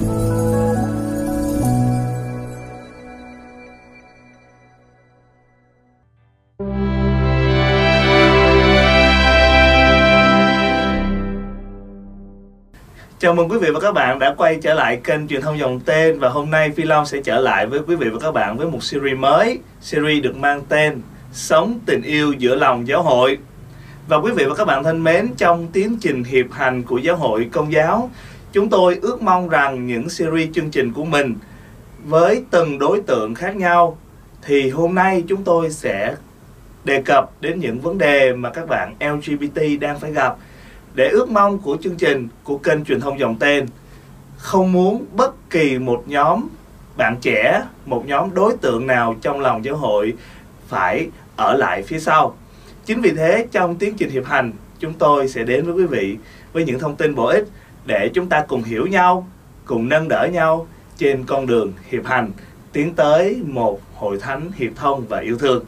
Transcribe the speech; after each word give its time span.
Chào 0.00 0.08
mừng 0.08 0.16
quý 13.48 13.58
vị 13.58 13.70
và 13.70 13.80
các 13.80 13.92
bạn 13.92 14.18
đã 14.18 14.34
quay 14.36 14.58
trở 14.62 14.74
lại 14.74 15.00
kênh 15.04 15.28
truyền 15.28 15.40
thông 15.40 15.58
dòng 15.58 15.80
tên 15.80 16.18
và 16.18 16.28
hôm 16.28 16.50
nay 16.50 16.70
Phi 16.70 16.84
Long 16.84 17.06
sẽ 17.06 17.20
trở 17.24 17.40
lại 17.40 17.66
với 17.66 17.80
quý 17.86 17.96
vị 17.96 18.08
và 18.08 18.18
các 18.20 18.32
bạn 18.32 18.56
với 18.56 18.66
một 18.66 18.82
series 18.82 19.18
mới. 19.18 19.58
Series 19.80 20.24
được 20.24 20.36
mang 20.36 20.62
tên 20.68 21.02
Sống 21.32 21.78
tình 21.86 22.02
yêu 22.02 22.32
giữa 22.32 22.54
lòng 22.54 22.88
giáo 22.88 23.02
hội. 23.02 23.38
Và 24.08 24.16
quý 24.16 24.32
vị 24.32 24.44
và 24.44 24.54
các 24.54 24.64
bạn 24.64 24.84
thân 24.84 25.04
mến, 25.04 25.28
trong 25.36 25.66
tiến 25.72 25.96
trình 26.00 26.24
hiệp 26.24 26.52
hành 26.52 26.82
của 26.82 26.98
giáo 26.98 27.16
hội 27.16 27.48
công 27.52 27.72
giáo, 27.72 28.10
chúng 28.52 28.70
tôi 28.70 28.98
ước 29.02 29.22
mong 29.22 29.48
rằng 29.48 29.86
những 29.86 30.08
series 30.08 30.48
chương 30.52 30.70
trình 30.70 30.92
của 30.92 31.04
mình 31.04 31.34
với 32.04 32.44
từng 32.50 32.78
đối 32.78 33.00
tượng 33.00 33.34
khác 33.34 33.56
nhau 33.56 33.98
thì 34.42 34.70
hôm 34.70 34.94
nay 34.94 35.24
chúng 35.28 35.44
tôi 35.44 35.70
sẽ 35.70 36.14
đề 36.84 37.02
cập 37.02 37.30
đến 37.40 37.60
những 37.60 37.80
vấn 37.80 37.98
đề 37.98 38.32
mà 38.32 38.50
các 38.50 38.68
bạn 38.68 38.94
LGBT 39.00 39.60
đang 39.80 40.00
phải 40.00 40.12
gặp. 40.12 40.36
Để 40.94 41.08
ước 41.08 41.30
mong 41.30 41.58
của 41.58 41.76
chương 41.82 41.96
trình, 41.96 42.28
của 42.44 42.58
kênh 42.58 42.84
truyền 42.84 43.00
thông 43.00 43.18
dòng 43.18 43.36
tên, 43.38 43.66
không 44.36 44.72
muốn 44.72 45.04
bất 45.16 45.50
kỳ 45.50 45.78
một 45.78 46.04
nhóm 46.06 46.48
bạn 46.96 47.16
trẻ, 47.20 47.62
một 47.86 48.04
nhóm 48.06 48.34
đối 48.34 48.56
tượng 48.56 48.86
nào 48.86 49.16
trong 49.22 49.40
lòng 49.40 49.64
giáo 49.64 49.76
hội 49.76 50.14
phải 50.68 51.08
ở 51.36 51.56
lại 51.56 51.82
phía 51.82 51.98
sau. 51.98 52.36
Chính 52.84 53.00
vì 53.00 53.10
thế, 53.10 53.46
trong 53.52 53.76
tiến 53.76 53.94
trình 53.96 54.10
hiệp 54.10 54.26
hành, 54.26 54.52
chúng 54.78 54.92
tôi 54.92 55.28
sẽ 55.28 55.44
đến 55.44 55.64
với 55.64 55.74
quý 55.74 55.86
vị 55.86 56.16
với 56.52 56.64
những 56.64 56.78
thông 56.78 56.96
tin 56.96 57.14
bổ 57.14 57.26
ích 57.26 57.44
để 57.86 58.10
chúng 58.14 58.28
ta 58.28 58.44
cùng 58.48 58.62
hiểu 58.62 58.86
nhau 58.86 59.28
cùng 59.64 59.88
nâng 59.88 60.08
đỡ 60.08 60.28
nhau 60.32 60.66
trên 60.96 61.24
con 61.26 61.46
đường 61.46 61.72
hiệp 61.90 62.06
hành 62.06 62.30
tiến 62.72 62.94
tới 62.94 63.42
một 63.46 63.80
hội 63.94 64.18
thánh 64.20 64.50
hiệp 64.56 64.72
thông 64.76 65.04
và 65.08 65.18
yêu 65.18 65.38
thương 65.38 65.64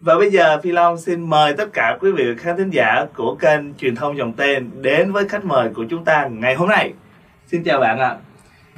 và 0.00 0.18
bây 0.18 0.30
giờ 0.30 0.58
Phi 0.62 0.72
Long 0.72 0.98
xin 0.98 1.30
mời 1.30 1.52
tất 1.52 1.72
cả 1.72 1.98
quý 2.00 2.12
vị 2.12 2.24
khán 2.38 2.56
thính 2.56 2.70
giả 2.70 3.06
của 3.16 3.34
kênh 3.34 3.74
truyền 3.74 3.94
thông 3.94 4.16
dòng 4.16 4.32
tên 4.32 4.70
đến 4.82 5.12
với 5.12 5.28
khách 5.28 5.44
mời 5.44 5.68
của 5.74 5.84
chúng 5.90 6.04
ta 6.04 6.28
ngày 6.32 6.54
hôm 6.54 6.68
nay. 6.68 6.92
Xin 7.46 7.64
chào 7.64 7.80
bạn 7.80 7.98
ạ. 7.98 8.16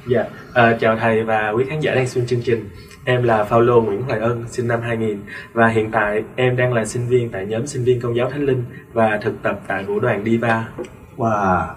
Dạ, 0.07 0.25
à, 0.53 0.77
chào 0.79 0.97
thầy 0.97 1.23
và 1.23 1.49
quý 1.49 1.65
khán 1.69 1.79
giả 1.79 1.95
đang 1.95 2.07
xem 2.07 2.25
chương 2.25 2.41
trình. 2.41 2.69
Em 3.05 3.23
là 3.23 3.43
Paulo 3.43 3.75
Nguyễn 3.75 4.01
Hoài 4.01 4.19
Ân, 4.19 4.45
sinh 4.47 4.67
năm 4.67 4.81
2000 4.81 5.19
và 5.53 5.67
hiện 5.67 5.91
tại 5.91 6.23
em 6.35 6.55
đang 6.55 6.73
là 6.73 6.85
sinh 6.85 7.07
viên 7.07 7.29
tại 7.29 7.45
nhóm 7.45 7.67
sinh 7.67 7.83
viên 7.83 8.01
Công 8.01 8.15
giáo 8.15 8.29
Thánh 8.29 8.45
Linh 8.45 8.63
và 8.93 9.19
thực 9.21 9.43
tập 9.43 9.59
tại 9.67 9.83
vũ 9.83 9.99
đoàn 9.99 10.23
Diva. 10.25 10.67
Wow. 11.17 11.67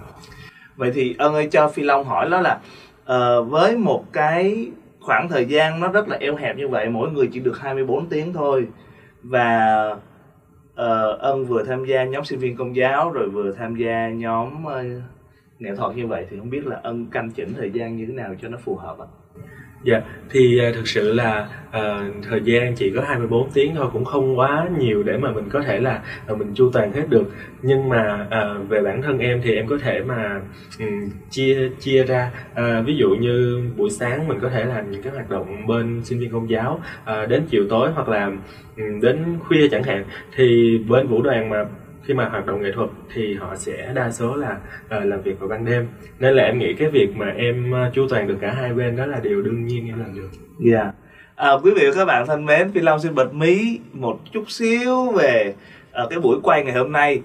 Vậy 0.76 0.90
thì 0.94 1.14
ân 1.18 1.34
ơi 1.34 1.48
cho 1.52 1.68
Phi 1.68 1.82
Long 1.82 2.04
hỏi 2.04 2.30
đó 2.30 2.40
là 2.40 2.60
uh, 3.02 3.50
với 3.50 3.76
một 3.76 4.12
cái 4.12 4.70
khoảng 5.00 5.28
thời 5.28 5.46
gian 5.46 5.80
nó 5.80 5.88
rất 5.88 6.08
là 6.08 6.16
eo 6.16 6.36
hẹp 6.36 6.56
như 6.56 6.68
vậy, 6.68 6.88
mỗi 6.88 7.10
người 7.10 7.28
chỉ 7.32 7.40
được 7.40 7.58
24 7.60 8.06
tiếng 8.06 8.32
thôi. 8.32 8.68
Và 9.22 9.68
ờ, 10.74 11.12
uh, 11.14 11.20
ân 11.20 11.44
vừa 11.44 11.62
tham 11.64 11.84
gia 11.84 12.04
nhóm 12.04 12.24
sinh 12.24 12.38
viên 12.38 12.56
công 12.56 12.76
giáo 12.76 13.10
rồi 13.10 13.28
vừa 13.28 13.52
tham 13.52 13.74
gia 13.76 14.08
nhóm 14.08 14.64
uh, 14.66 15.02
nghệ 15.58 15.74
thuật 15.76 15.96
như 15.96 16.06
vậy 16.06 16.26
thì 16.30 16.38
không 16.38 16.50
biết 16.50 16.66
là 16.66 16.80
ân 16.82 17.06
canh 17.06 17.30
chỉnh 17.30 17.52
thời 17.56 17.70
gian 17.70 17.96
như 17.96 18.06
thế 18.06 18.12
nào 18.12 18.34
cho 18.42 18.48
nó 18.48 18.58
phù 18.58 18.76
hợp 18.76 18.98
ạ? 18.98 19.06
Dạ, 19.84 20.02
thì 20.30 20.60
uh, 20.68 20.74
thực 20.74 20.88
sự 20.88 21.12
là 21.12 21.48
uh, 21.68 22.14
thời 22.28 22.40
gian 22.44 22.74
chỉ 22.74 22.92
có 22.96 23.02
24 23.06 23.50
tiếng 23.50 23.74
thôi 23.74 23.86
cũng 23.92 24.04
không 24.04 24.38
quá 24.38 24.68
nhiều 24.78 25.02
để 25.02 25.16
mà 25.16 25.32
mình 25.32 25.48
có 25.50 25.62
thể 25.62 25.80
là 25.80 26.02
uh, 26.32 26.38
mình 26.38 26.54
chu 26.54 26.70
toàn 26.72 26.92
hết 26.92 27.08
được. 27.08 27.32
Nhưng 27.62 27.88
mà 27.88 28.26
uh, 28.26 28.68
về 28.68 28.82
bản 28.82 29.02
thân 29.02 29.18
em 29.18 29.40
thì 29.44 29.54
em 29.56 29.66
có 29.66 29.78
thể 29.82 30.00
mà 30.06 30.40
um, 30.78 31.10
chia 31.30 31.68
chia 31.80 32.04
ra 32.04 32.30
uh, 32.52 32.86
ví 32.86 32.96
dụ 32.96 33.08
như 33.08 33.62
buổi 33.76 33.90
sáng 33.90 34.28
mình 34.28 34.38
có 34.42 34.48
thể 34.48 34.64
làm 34.64 34.90
những 34.90 35.02
cái 35.02 35.12
hoạt 35.12 35.30
động 35.30 35.66
bên 35.66 36.00
sinh 36.04 36.20
viên 36.20 36.30
công 36.30 36.50
giáo 36.50 36.80
uh, 37.02 37.28
đến 37.28 37.42
chiều 37.50 37.64
tối 37.70 37.90
hoặc 37.94 38.08
là 38.08 38.26
um, 38.76 39.00
đến 39.00 39.38
khuya 39.40 39.68
chẳng 39.68 39.82
hạn 39.82 40.04
thì 40.36 40.78
bên 40.88 41.06
vũ 41.06 41.22
đoàn 41.22 41.50
mà 41.50 41.64
khi 42.04 42.14
mà 42.14 42.28
hoạt 42.28 42.46
động 42.46 42.62
nghệ 42.62 42.72
thuật 42.74 42.90
thì 43.14 43.34
họ 43.34 43.56
sẽ 43.56 43.92
đa 43.94 44.10
số 44.10 44.36
là 44.36 44.56
uh, 44.84 45.04
làm 45.04 45.22
việc 45.22 45.40
vào 45.40 45.48
ban 45.48 45.64
đêm 45.64 45.88
nên 46.18 46.34
là 46.34 46.42
em 46.42 46.58
nghĩ 46.58 46.74
cái 46.74 46.88
việc 46.88 47.16
mà 47.16 47.26
em 47.36 47.72
uh, 47.72 47.94
chu 47.94 48.06
toàn 48.08 48.26
được 48.26 48.36
cả 48.40 48.52
hai 48.52 48.72
bên 48.72 48.96
đó 48.96 49.06
là 49.06 49.20
điều 49.22 49.42
đương 49.42 49.66
nhiên 49.66 49.86
em 49.86 49.98
làm 49.98 50.14
được. 50.14 50.28
Dạ. 50.58 50.78
Yeah. 50.78 50.94
À, 51.34 51.50
quý 51.62 51.70
vị 51.76 51.86
và 51.86 51.92
các 51.96 52.04
bạn 52.04 52.26
thân 52.26 52.44
mến, 52.44 52.72
Phi 52.72 52.80
Long 52.80 53.00
xin 53.00 53.14
bật 53.14 53.34
mí 53.34 53.80
một 53.92 54.20
chút 54.32 54.50
xíu 54.50 55.12
về 55.12 55.54
uh, 56.02 56.10
cái 56.10 56.18
buổi 56.20 56.38
quay 56.42 56.64
ngày 56.64 56.74
hôm 56.74 56.92
nay. 56.92 57.22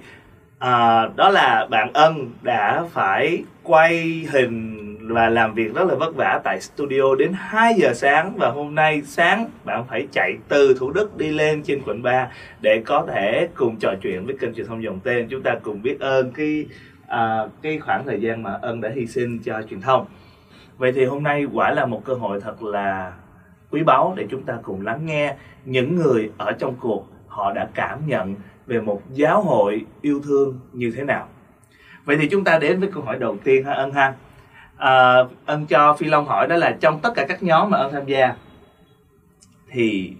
À, 0.59 1.07
đó 1.15 1.29
là 1.29 1.67
bạn 1.69 1.93
Ân 1.93 2.31
đã 2.41 2.85
phải 2.93 3.43
quay 3.63 4.25
hình 4.31 4.86
và 5.07 5.29
làm 5.29 5.53
việc 5.53 5.75
rất 5.75 5.87
là 5.87 5.95
vất 5.95 6.15
vả 6.15 6.41
tại 6.43 6.61
studio 6.61 7.15
đến 7.15 7.31
2 7.35 7.73
giờ 7.73 7.93
sáng. 7.93 8.33
Và 8.37 8.49
hôm 8.49 8.75
nay 8.75 9.01
sáng 9.05 9.49
bạn 9.63 9.85
phải 9.89 10.07
chạy 10.11 10.37
từ 10.47 10.75
Thủ 10.79 10.91
Đức 10.91 11.17
đi 11.17 11.31
lên 11.31 11.63
trên 11.63 11.81
quận 11.85 12.01
3 12.01 12.27
để 12.61 12.81
có 12.85 13.05
thể 13.07 13.47
cùng 13.55 13.75
trò 13.79 13.93
chuyện 14.01 14.25
với 14.25 14.37
kênh 14.37 14.53
truyền 14.53 14.67
thông 14.67 14.83
dòng 14.83 14.99
tên. 14.99 15.27
Chúng 15.29 15.43
ta 15.43 15.55
cùng 15.63 15.81
biết 15.81 15.99
ơn 15.99 16.31
cái 16.31 16.65
à, 17.07 17.47
cái 17.61 17.79
khoảng 17.79 18.05
thời 18.05 18.21
gian 18.21 18.43
mà 18.43 18.59
ân 18.61 18.81
đã 18.81 18.89
hy 18.95 19.07
sinh 19.07 19.39
cho 19.39 19.61
truyền 19.69 19.81
thông. 19.81 20.05
Vậy 20.77 20.91
thì 20.91 21.05
hôm 21.05 21.23
nay 21.23 21.45
quả 21.53 21.71
là 21.71 21.85
một 21.85 22.01
cơ 22.05 22.13
hội 22.13 22.41
thật 22.41 22.63
là 22.63 23.13
quý 23.71 23.83
báu 23.83 24.13
để 24.17 24.25
chúng 24.29 24.43
ta 24.43 24.57
cùng 24.63 24.85
lắng 24.85 25.05
nghe 25.05 25.35
những 25.65 25.95
người 25.95 26.31
ở 26.37 26.51
trong 26.51 26.75
cuộc 26.79 27.07
họ 27.27 27.53
đã 27.53 27.67
cảm 27.73 28.07
nhận 28.07 28.35
về 28.67 28.81
một 28.81 29.01
giáo 29.13 29.41
hội 29.41 29.85
yêu 30.01 30.21
thương 30.27 30.59
như 30.73 30.91
thế 30.95 31.03
nào. 31.03 31.27
Vậy 32.05 32.17
thì 32.21 32.27
chúng 32.29 32.43
ta 32.43 32.59
đến 32.59 32.79
với 32.79 32.89
câu 32.93 33.03
hỏi 33.03 33.17
đầu 33.19 33.37
tiên 33.43 33.63
ha 33.63 33.73
ân 33.73 33.91
ha 33.91 34.13
à, 34.77 35.23
ân 35.45 35.65
cho 35.65 35.95
phi 35.99 36.07
long 36.07 36.25
hỏi 36.25 36.47
đó 36.47 36.55
là 36.55 36.77
trong 36.79 36.99
tất 36.99 37.09
cả 37.15 37.25
các 37.27 37.43
nhóm 37.43 37.69
mà 37.69 37.77
ân 37.77 37.91
tham 37.91 38.05
gia 38.05 38.35
thì 39.71 40.13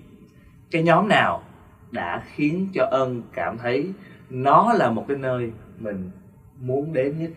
cái 0.72 0.84
nhóm 0.84 1.08
nào 1.08 1.44
đã 1.92 2.24
khiến 2.36 2.68
cho 2.74 2.88
ân 2.92 3.22
cảm 3.34 3.58
thấy 3.58 3.92
nó 4.30 4.74
là 4.74 4.90
một 4.90 5.06
cái 5.08 5.18
nơi 5.18 5.52
mình 5.80 6.12
muốn 6.60 6.94
đến 6.94 7.20
nhất 7.20 7.30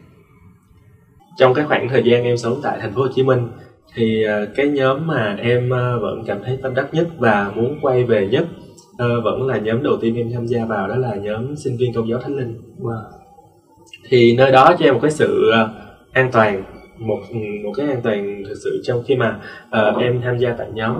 trong 1.37 1.55
cái 1.55 1.65
khoảng 1.65 1.89
thời 1.89 2.03
gian 2.05 2.25
em 2.25 2.37
sống 2.37 2.61
tại 2.63 2.79
thành 2.81 2.95
phố 2.95 3.03
Hồ 3.03 3.09
Chí 3.15 3.23
Minh 3.23 3.49
thì 3.95 4.25
à, 4.25 4.41
cái 4.57 4.69
nhóm 4.69 5.07
mà 5.07 5.37
em 5.41 5.75
à, 5.75 5.97
vẫn 6.01 6.25
cảm 6.27 6.39
thấy 6.45 6.59
tâm 6.63 6.75
đắc 6.75 6.87
nhất 6.93 7.09
và 7.19 7.53
muốn 7.55 7.79
quay 7.83 8.05
về 8.05 8.29
nhất 8.29 8.47
uh, 9.01 9.25
vẫn 9.25 9.47
là 9.47 9.59
nhóm 9.59 9.83
đầu 9.83 9.97
tiên 10.01 10.17
em 10.17 10.33
tham 10.33 10.47
gia 10.47 10.65
vào 10.65 10.89
đó 10.89 10.97
là 10.97 11.15
nhóm 11.15 11.57
sinh 11.57 11.77
viên 11.77 11.93
công 11.93 12.09
giáo 12.09 12.19
thánh 12.19 12.37
linh 12.37 12.61
wow. 12.81 13.03
thì 14.09 14.37
nơi 14.37 14.53
đó 14.53 14.75
cho 14.79 14.85
em 14.85 14.95
một 14.95 15.01
cái 15.03 15.11
sự 15.11 15.51
uh, 15.51 15.71
an 16.13 16.31
toàn 16.33 16.63
một 17.01 17.21
một 17.65 17.73
cái 17.77 17.89
an 17.89 18.01
toàn 18.03 18.43
thực 18.49 18.55
sự 18.65 18.81
trong 18.85 19.03
khi 19.07 19.17
mà 19.17 19.41
uh, 19.67 20.03
em 20.03 20.21
tham 20.23 20.39
gia 20.39 20.53
tại 20.53 20.67
nhóm. 20.75 20.97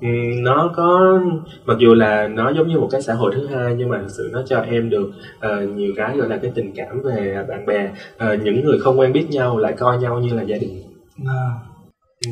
Um, 0.00 0.42
nó 0.42 0.72
có 0.76 1.20
mặc 1.64 1.76
dù 1.78 1.94
là 1.94 2.28
nó 2.28 2.50
giống 2.50 2.68
như 2.68 2.78
một 2.78 2.88
cái 2.90 3.02
xã 3.02 3.14
hội 3.14 3.32
thứ 3.34 3.46
hai 3.46 3.74
nhưng 3.74 3.88
mà 3.88 3.98
thực 3.98 4.10
sự 4.16 4.30
nó 4.32 4.42
cho 4.46 4.60
em 4.60 4.90
được 4.90 5.10
uh, 5.36 5.68
nhiều 5.76 5.92
cái 5.96 6.16
gọi 6.16 6.28
là 6.28 6.36
cái 6.36 6.52
tình 6.54 6.72
cảm 6.76 7.02
về 7.02 7.44
bạn 7.48 7.66
bè 7.66 7.90
uh, 8.14 8.42
những 8.42 8.64
người 8.64 8.78
không 8.80 9.00
quen 9.00 9.12
biết 9.12 9.26
nhau 9.30 9.58
lại 9.58 9.74
coi 9.78 9.98
nhau 9.98 10.20
như 10.20 10.34
là 10.34 10.42
gia 10.42 10.56
đình. 10.58 10.82
À. 11.26 11.44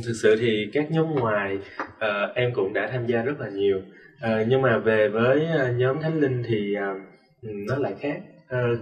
thực 0.06 0.14
sự 0.22 0.36
thì 0.40 0.66
các 0.72 0.90
nhóm 0.90 1.14
ngoài 1.14 1.58
uh, 1.88 2.34
em 2.34 2.52
cũng 2.54 2.72
đã 2.72 2.88
tham 2.92 3.06
gia 3.06 3.22
rất 3.22 3.40
là 3.40 3.48
nhiều. 3.48 3.78
Uh, 3.78 4.48
nhưng 4.48 4.62
mà 4.62 4.78
về 4.78 5.08
với 5.08 5.46
uh, 5.54 5.78
nhóm 5.78 6.00
thánh 6.00 6.20
linh 6.20 6.42
thì 6.48 6.74
uh, 6.76 7.02
nó 7.42 7.76
lại 7.76 7.94
khác. 8.00 8.20
Uh, 8.54 8.78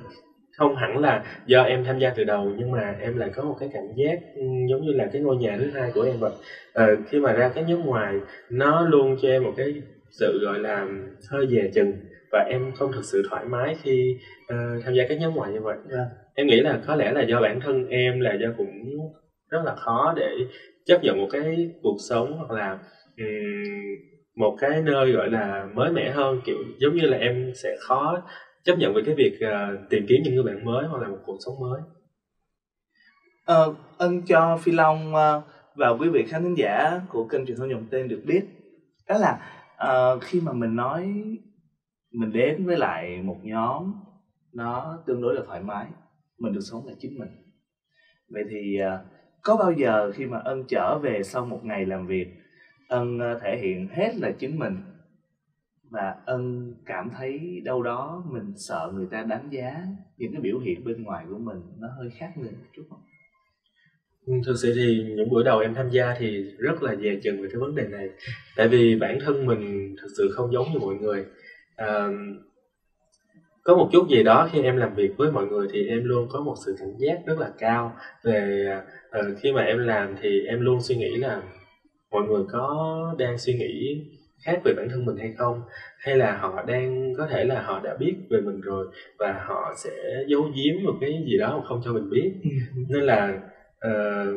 không 0.56 0.76
hẳn 0.76 0.98
là 0.98 1.24
do 1.46 1.62
em 1.62 1.84
tham 1.84 1.98
gia 1.98 2.10
từ 2.10 2.24
đầu 2.24 2.52
nhưng 2.56 2.70
mà 2.70 2.96
em 3.00 3.16
lại 3.16 3.30
có 3.34 3.44
một 3.44 3.56
cái 3.60 3.68
cảm 3.72 3.84
giác 3.94 4.18
ừ, 4.34 4.42
giống 4.70 4.80
như 4.82 4.92
là 4.92 5.06
cái 5.12 5.22
ngôi 5.22 5.36
nhà 5.36 5.56
thứ 5.58 5.70
hai 5.70 5.90
của 5.94 6.02
em 6.02 6.18
vậy 6.18 6.32
ờ, 6.72 6.96
khi 7.08 7.18
mà 7.20 7.32
ra 7.32 7.48
cái 7.48 7.64
nhóm 7.64 7.86
ngoài 7.86 8.14
nó 8.50 8.86
luôn 8.86 9.16
cho 9.22 9.28
em 9.28 9.42
một 9.42 9.52
cái 9.56 9.82
sự 10.10 10.40
gọi 10.44 10.58
là 10.58 10.86
hơi 11.30 11.46
dè 11.46 11.70
chừng 11.74 11.92
và 12.32 12.46
em 12.50 12.72
không 12.74 12.92
thực 12.92 13.04
sự 13.04 13.22
thoải 13.30 13.44
mái 13.44 13.76
khi 13.82 14.16
uh, 14.52 14.84
tham 14.84 14.94
gia 14.94 15.04
các 15.08 15.18
nhóm 15.18 15.34
ngoài 15.34 15.52
như 15.52 15.60
vậy 15.60 15.76
yeah. 15.76 15.92
Dạ. 15.92 16.04
em 16.34 16.46
nghĩ 16.46 16.60
là 16.60 16.78
có 16.86 16.94
lẽ 16.94 17.12
là 17.12 17.22
do 17.22 17.40
bản 17.40 17.60
thân 17.60 17.88
em 17.88 18.20
là 18.20 18.34
do 18.34 18.48
cũng 18.56 18.68
rất 19.50 19.64
là 19.64 19.74
khó 19.74 20.12
để 20.16 20.30
chấp 20.84 21.02
nhận 21.02 21.18
một 21.18 21.28
cái 21.30 21.70
cuộc 21.82 21.96
sống 22.08 22.32
hoặc 22.38 22.50
là 22.50 22.78
um, 23.18 23.26
một 24.36 24.56
cái 24.60 24.80
nơi 24.80 25.12
gọi 25.12 25.28
là 25.28 25.68
mới 25.74 25.90
mẻ 25.90 26.10
hơn 26.10 26.40
kiểu 26.44 26.58
giống 26.78 26.94
như 26.94 27.06
là 27.06 27.16
em 27.16 27.52
sẽ 27.54 27.76
khó 27.80 28.22
chấp 28.66 28.78
nhận 28.78 28.94
về 28.94 29.02
cái 29.06 29.14
việc 29.14 29.38
uh, 29.38 29.90
tìm 29.90 30.06
kiếm 30.08 30.16
những 30.24 30.34
người 30.34 30.44
bạn 30.44 30.64
mới 30.64 30.86
hoặc 30.86 31.02
là 31.02 31.08
một 31.08 31.18
cuộc 31.26 31.36
sống 31.46 31.54
mới? 31.60 31.80
Ờ, 33.44 33.74
ân 33.98 34.22
cho 34.22 34.58
phi 34.62 34.72
long 34.72 35.14
uh, 35.14 35.44
và 35.74 35.88
quý 35.88 36.08
vị 36.08 36.24
khán 36.28 36.42
thính 36.42 36.58
giả 36.58 37.00
của 37.08 37.24
kênh 37.24 37.46
truyền 37.46 37.56
thông 37.56 37.70
dòng 37.70 37.86
tên 37.90 38.08
được 38.08 38.22
biết. 38.24 38.42
Đó 39.08 39.18
là 39.18 39.38
uh, 39.84 40.22
khi 40.22 40.40
mà 40.40 40.52
mình 40.52 40.76
nói 40.76 41.02
mình 42.12 42.32
đến 42.32 42.66
với 42.66 42.76
lại 42.76 43.22
một 43.22 43.38
nhóm 43.42 43.94
nó 44.52 44.98
tương 45.06 45.20
đối 45.20 45.34
là 45.34 45.42
thoải 45.46 45.60
mái 45.60 45.86
mình 46.38 46.52
được 46.52 46.60
sống 46.70 46.86
là 46.86 46.92
chính 46.98 47.18
mình. 47.18 47.28
Vậy 48.28 48.44
thì 48.50 48.78
uh, 48.80 49.06
có 49.42 49.56
bao 49.56 49.72
giờ 49.72 50.12
khi 50.14 50.26
mà 50.26 50.38
ân 50.44 50.64
trở 50.68 50.98
về 50.98 51.22
sau 51.22 51.46
một 51.46 51.60
ngày 51.64 51.86
làm 51.86 52.06
việc 52.06 52.26
ân 52.88 53.16
uh, 53.16 53.42
thể 53.42 53.58
hiện 53.58 53.88
hết 53.88 54.16
là 54.16 54.30
chính 54.38 54.58
mình? 54.58 54.76
Và 55.90 56.14
ân 56.24 56.74
cảm 56.86 57.10
thấy 57.18 57.60
đâu 57.64 57.82
đó 57.82 58.24
mình 58.32 58.52
sợ 58.56 58.92
người 58.94 59.06
ta 59.10 59.22
đánh 59.22 59.48
giá 59.50 59.86
những 60.16 60.32
cái 60.32 60.40
biểu 60.40 60.58
hiện 60.58 60.84
bên 60.84 61.02
ngoài 61.02 61.24
của 61.30 61.38
mình 61.38 61.62
nó 61.78 61.88
hơi 61.98 62.10
khác 62.18 62.32
người 62.36 62.50
một 62.50 62.66
chút 62.76 62.82
không? 62.90 63.00
Ừ, 64.26 64.32
thực 64.46 64.56
sự 64.62 64.72
thì 64.76 65.14
những 65.16 65.30
buổi 65.30 65.44
đầu 65.44 65.58
em 65.58 65.74
tham 65.74 65.90
gia 65.90 66.14
thì 66.18 66.42
rất 66.58 66.82
là 66.82 66.96
dè 66.96 67.16
chừng 67.22 67.42
về 67.42 67.48
cái 67.52 67.60
vấn 67.60 67.74
đề 67.74 67.86
này. 67.88 68.08
Tại 68.56 68.68
vì 68.68 68.96
bản 68.96 69.18
thân 69.24 69.46
mình 69.46 69.94
thực 70.02 70.08
sự 70.16 70.30
không 70.32 70.52
giống 70.52 70.66
như 70.72 70.78
mọi 70.78 70.94
người. 70.94 71.24
À, 71.76 72.08
có 73.66 73.76
một 73.76 73.88
chút 73.92 74.08
gì 74.08 74.22
đó 74.22 74.48
khi 74.52 74.62
em 74.62 74.76
làm 74.76 74.94
việc 74.94 75.16
với 75.16 75.32
mọi 75.32 75.46
người 75.46 75.68
thì 75.72 75.86
em 75.86 76.04
luôn 76.04 76.28
có 76.30 76.40
một 76.40 76.54
sự 76.66 76.76
cảnh 76.78 76.94
giác 76.98 77.18
rất 77.26 77.38
là 77.38 77.52
cao 77.58 77.96
về 78.24 78.66
uh, 79.18 79.38
khi 79.40 79.52
mà 79.52 79.62
em 79.62 79.78
làm 79.78 80.14
thì 80.22 80.40
em 80.46 80.60
luôn 80.60 80.80
suy 80.80 80.96
nghĩ 80.96 81.16
là 81.16 81.42
mọi 82.10 82.22
người 82.22 82.44
có 82.48 83.14
đang 83.18 83.38
suy 83.38 83.54
nghĩ 83.54 84.04
khác 84.44 84.60
về 84.64 84.72
bản 84.76 84.88
thân 84.90 85.04
mình 85.04 85.16
hay 85.16 85.32
không 85.36 85.62
hay 85.98 86.16
là 86.16 86.36
họ 86.36 86.64
đang 86.66 87.14
có 87.18 87.26
thể 87.26 87.44
là 87.44 87.62
họ 87.62 87.80
đã 87.84 87.96
biết 87.96 88.14
về 88.30 88.40
mình 88.40 88.60
rồi 88.60 88.86
và 89.18 89.44
họ 89.46 89.74
sẽ 89.84 90.24
giấu 90.28 90.42
giếm 90.42 90.84
một 90.84 90.94
cái 91.00 91.24
gì 91.26 91.38
đó 91.38 91.58
mà 91.58 91.64
không 91.64 91.80
cho 91.84 91.92
mình 91.92 92.10
biết 92.10 92.32
ừ. 92.44 92.50
nên 92.88 93.02
là 93.02 93.40
uh, 93.86 94.34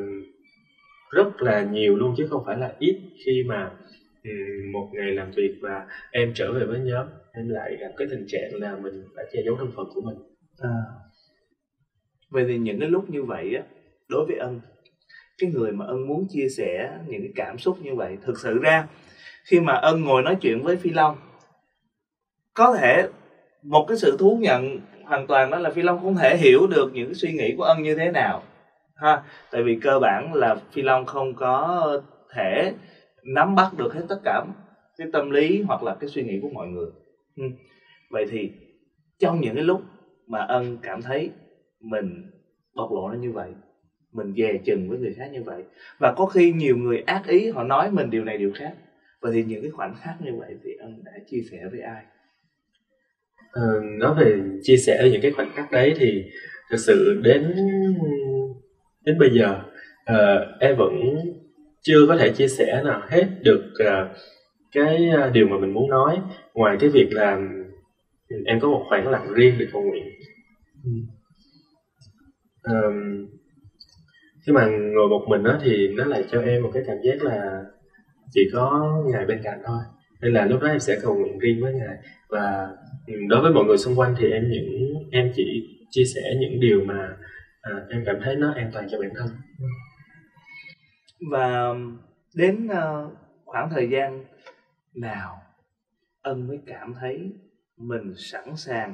rất 1.12 1.42
là 1.42 1.62
nhiều 1.62 1.96
luôn 1.96 2.14
chứ 2.18 2.28
không 2.30 2.44
phải 2.46 2.58
là 2.58 2.74
ít 2.80 3.00
khi 3.26 3.44
mà 3.48 3.72
um, 4.24 4.72
một 4.72 4.90
ngày 4.94 5.12
làm 5.12 5.32
việc 5.32 5.56
và 5.62 5.88
em 6.12 6.32
trở 6.36 6.54
về 6.54 6.66
với 6.66 6.80
nhóm 6.80 7.08
em 7.34 7.50
lại 7.50 7.78
gặp 7.80 7.90
cái 7.98 8.08
tình 8.12 8.26
trạng 8.28 8.50
là 8.54 8.76
mình 8.76 9.04
phải 9.16 9.26
che 9.34 9.42
giấu 9.46 9.56
thân 9.56 9.72
phận 9.76 9.86
của 9.94 10.02
mình 10.02 10.18
à. 10.62 10.76
vậy 12.30 12.46
thì 12.48 12.58
những 12.58 12.80
cái 12.80 12.90
lúc 12.90 13.10
như 13.10 13.24
vậy 13.24 13.56
á 13.56 13.64
đối 14.10 14.26
với 14.26 14.38
ân 14.38 14.60
cái 15.38 15.52
người 15.52 15.72
mà 15.72 15.86
ân 15.86 16.08
muốn 16.08 16.28
chia 16.30 16.50
sẻ 16.58 17.00
những 17.08 17.22
cái 17.22 17.32
cảm 17.36 17.58
xúc 17.58 17.78
như 17.84 17.96
vậy 17.96 18.18
thực 18.26 18.40
sự 18.40 18.60
ra 18.60 18.88
khi 19.44 19.60
mà 19.60 19.74
ân 19.74 20.04
ngồi 20.04 20.22
nói 20.22 20.36
chuyện 20.42 20.64
với 20.64 20.76
phi 20.76 20.90
long. 20.90 21.16
Có 22.54 22.74
thể 22.74 23.08
một 23.64 23.86
cái 23.88 23.98
sự 23.98 24.18
thú 24.20 24.38
nhận 24.42 24.80
hoàn 25.04 25.28
toàn 25.28 25.50
đó 25.50 25.60
là 25.60 25.70
phi 25.70 25.82
long 25.82 26.00
không 26.02 26.16
thể 26.16 26.38
hiểu 26.38 26.68
được 26.68 26.94
những 26.94 27.08
cái 27.08 27.14
suy 27.14 27.34
nghĩ 27.34 27.54
của 27.58 27.64
ân 27.64 27.82
như 27.82 27.96
thế 27.96 28.12
nào, 28.12 28.44
ha. 28.96 29.22
Tại 29.52 29.64
vì 29.64 29.80
cơ 29.82 30.00
bản 30.00 30.34
là 30.34 30.56
phi 30.72 30.82
long 30.82 31.06
không 31.06 31.36
có 31.36 32.02
thể 32.36 32.74
nắm 33.24 33.56
bắt 33.56 33.72
được 33.78 33.94
hết 33.94 34.02
tất 34.10 34.20
cả 34.24 34.44
cái 34.98 35.08
tâm 35.14 35.30
lý 35.30 35.62
hoặc 35.62 35.84
là 35.84 35.96
cái 36.00 36.10
suy 36.10 36.24
nghĩ 36.24 36.40
của 36.42 36.50
mọi 36.50 36.68
người. 36.68 36.90
Ừ. 37.36 37.44
vậy 38.10 38.26
thì 38.30 38.52
trong 39.20 39.42
những 39.42 39.56
cái 39.56 39.64
lúc 39.64 39.82
mà 40.28 40.42
ân 40.42 40.78
cảm 40.82 41.02
thấy 41.02 41.30
mình 41.80 42.32
bộc 42.76 42.92
lộ 42.92 43.10
nó 43.10 43.16
như 43.16 43.32
vậy, 43.32 43.50
mình 44.12 44.34
dè 44.38 44.58
chừng 44.66 44.90
với 44.90 44.98
người 44.98 45.16
khác 45.18 45.30
như 45.32 45.44
vậy, 45.44 45.64
và 46.00 46.14
có 46.18 46.26
khi 46.26 46.52
nhiều 46.52 46.78
người 46.78 47.04
ác 47.06 47.28
ý 47.28 47.50
họ 47.50 47.64
nói 47.64 47.92
mình 47.92 48.10
điều 48.10 48.24
này 48.24 48.38
điều 48.38 48.52
khác 48.56 48.74
vậy 49.22 49.32
thì 49.34 49.44
những 49.44 49.62
cái 49.62 49.72
khoảnh 49.72 49.96
khắc 50.02 50.22
như 50.22 50.32
vậy 50.40 50.56
thì 50.64 50.70
ân 50.80 51.04
đã 51.06 51.12
chia 51.28 51.42
sẻ 51.52 51.58
với 51.72 51.80
ai? 51.80 52.04
Ờ, 53.52 53.82
nói 53.84 54.16
về 54.20 54.42
chia 54.62 54.78
sẻ 54.78 55.10
những 55.12 55.22
cái 55.22 55.32
khoảnh 55.32 55.52
khắc 55.56 55.72
đấy 55.72 55.94
thì 55.98 56.24
thực 56.72 56.78
sự 56.78 57.22
đến 57.24 57.56
đến 59.06 59.20
bây 59.20 59.30
giờ 59.34 59.62
uh, 60.12 60.60
em 60.60 60.76
vẫn 60.78 60.94
chưa 61.82 62.06
có 62.08 62.18
thể 62.18 62.30
chia 62.30 62.48
sẻ 62.48 62.82
nào 62.86 63.02
hết 63.10 63.28
được 63.42 63.74
uh, 63.84 64.18
cái 64.72 65.10
uh, 65.28 65.34
điều 65.34 65.48
mà 65.48 65.58
mình 65.58 65.74
muốn 65.74 65.90
nói. 65.90 66.22
Ngoài 66.54 66.78
cái 66.80 66.90
việc 66.90 67.10
là 67.12 67.40
em 68.46 68.60
có 68.60 68.68
một 68.68 68.86
khoảng 68.90 69.08
lặng 69.08 69.34
riêng 69.34 69.56
để 69.60 69.68
cầu 69.72 69.82
nguyện. 69.82 70.06
Ừ. 70.84 70.92
um, 72.64 73.28
khi 74.46 74.54
mà 74.54 74.66
ngồi 74.66 75.10
một 75.10 75.26
mình 75.28 75.44
đó 75.44 75.60
thì 75.64 75.88
nó 75.88 76.06
lại 76.06 76.24
cho 76.32 76.42
em 76.42 76.64
một 76.64 76.72
cái 76.74 76.84
cảm 76.88 76.98
giác 77.04 77.24
là 77.24 77.64
chỉ 78.32 78.42
có 78.54 78.98
ngài 79.12 79.26
bên 79.26 79.42
cạnh 79.44 79.62
thôi. 79.66 79.82
Nên 80.22 80.34
là 80.34 80.46
lúc 80.46 80.62
đó 80.62 80.68
em 80.68 80.80
sẽ 80.80 81.00
cầu 81.02 81.16
nguyện 81.16 81.40
riêng 81.40 81.62
với 81.62 81.74
ngài. 81.74 81.98
Và 82.30 82.68
đối 83.30 83.42
với 83.42 83.52
mọi 83.52 83.66
người 83.66 83.78
xung 83.78 83.96
quanh 83.96 84.16
thì 84.18 84.32
em 84.32 84.50
những 84.52 84.94
em 85.12 85.32
chỉ 85.36 85.76
chia 85.90 86.04
sẻ 86.16 86.22
những 86.40 86.60
điều 86.60 86.82
mà 86.86 87.18
à, 87.62 87.72
em 87.90 88.04
cảm 88.06 88.16
thấy 88.24 88.36
nó 88.36 88.54
an 88.54 88.70
toàn 88.74 88.88
cho 88.92 89.00
bản 89.02 89.12
thân. 89.18 89.28
Và 91.32 91.74
đến 92.36 92.68
uh, 92.68 93.14
khoảng 93.46 93.70
thời 93.70 93.90
gian 93.90 94.26
nào 94.96 95.42
ân 96.22 96.48
mới 96.48 96.60
cảm 96.68 96.94
thấy 97.02 97.32
mình 97.78 98.14
sẵn 98.18 98.56
sàng 98.56 98.94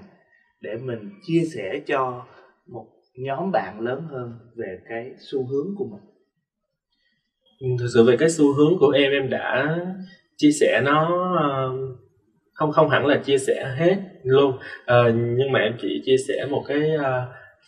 để 0.61 0.75
mình 0.75 1.11
chia 1.27 1.41
sẻ 1.55 1.81
cho 1.85 2.25
một 2.67 2.87
nhóm 3.15 3.51
bạn 3.51 3.79
lớn 3.79 4.01
hơn 4.09 4.39
về 4.55 4.79
cái 4.89 5.11
xu 5.19 5.45
hướng 5.47 5.75
của 5.77 5.85
mình? 5.85 6.14
Ừ, 7.59 7.67
thực 7.79 7.87
sự 7.93 8.03
về 8.03 8.17
cái 8.17 8.29
xu 8.29 8.53
hướng 8.53 8.77
của 8.79 8.89
em 8.89 9.11
em 9.11 9.29
đã 9.29 9.77
chia 10.37 10.51
sẻ 10.51 10.81
nó 10.83 11.25
ờ, 11.37 11.71
không 12.53 12.71
không 12.71 12.89
hẳn 12.89 13.05
là 13.05 13.17
chia 13.17 13.37
sẻ 13.37 13.75
hết 13.77 13.95
luôn. 14.23 14.57
À, 14.85 14.95
nhưng 15.13 15.51
mà 15.51 15.59
em 15.59 15.73
chỉ 15.81 16.01
chia 16.05 16.17
sẻ 16.27 16.45
một 16.49 16.63
cái 16.67 16.91
uh, 16.95 17.03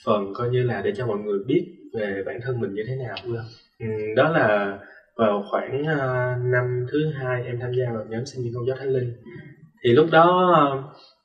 phần 0.05 0.33
coi 0.33 0.49
như 0.49 0.63
là 0.63 0.81
để 0.81 0.93
cho 0.95 1.07
mọi 1.07 1.17
người 1.17 1.39
biết 1.47 1.65
về 1.93 2.23
bản 2.25 2.39
thân 2.43 2.59
mình 2.59 2.73
như 2.73 2.83
thế 2.87 2.95
nào 2.95 3.15
ừ. 3.79 3.85
đó 4.15 4.29
là 4.31 4.77
vào 5.15 5.43
khoảng 5.51 5.81
uh, 5.81 6.51
năm 6.51 6.85
thứ 6.91 7.09
hai 7.09 7.43
em 7.45 7.59
tham 7.59 7.71
gia 7.73 7.85
vào 7.93 8.05
nhóm 8.09 8.25
sinh 8.25 8.43
viên 8.43 8.53
công 8.53 8.67
giáo 8.67 8.77
thánh 8.79 8.89
linh. 8.89 9.13
Thì 9.83 9.93
lúc 9.93 10.07
đó 10.11 10.53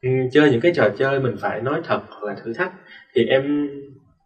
uh, 0.07 0.33
chơi 0.33 0.51
những 0.51 0.61
cái 0.61 0.73
trò 0.75 0.89
chơi 0.99 1.21
mình 1.21 1.37
phải 1.41 1.61
nói 1.61 1.81
thật 1.85 2.01
hoặc 2.09 2.25
là 2.25 2.37
thử 2.45 2.53
thách. 2.53 2.73
Thì 3.15 3.25
em 3.27 3.69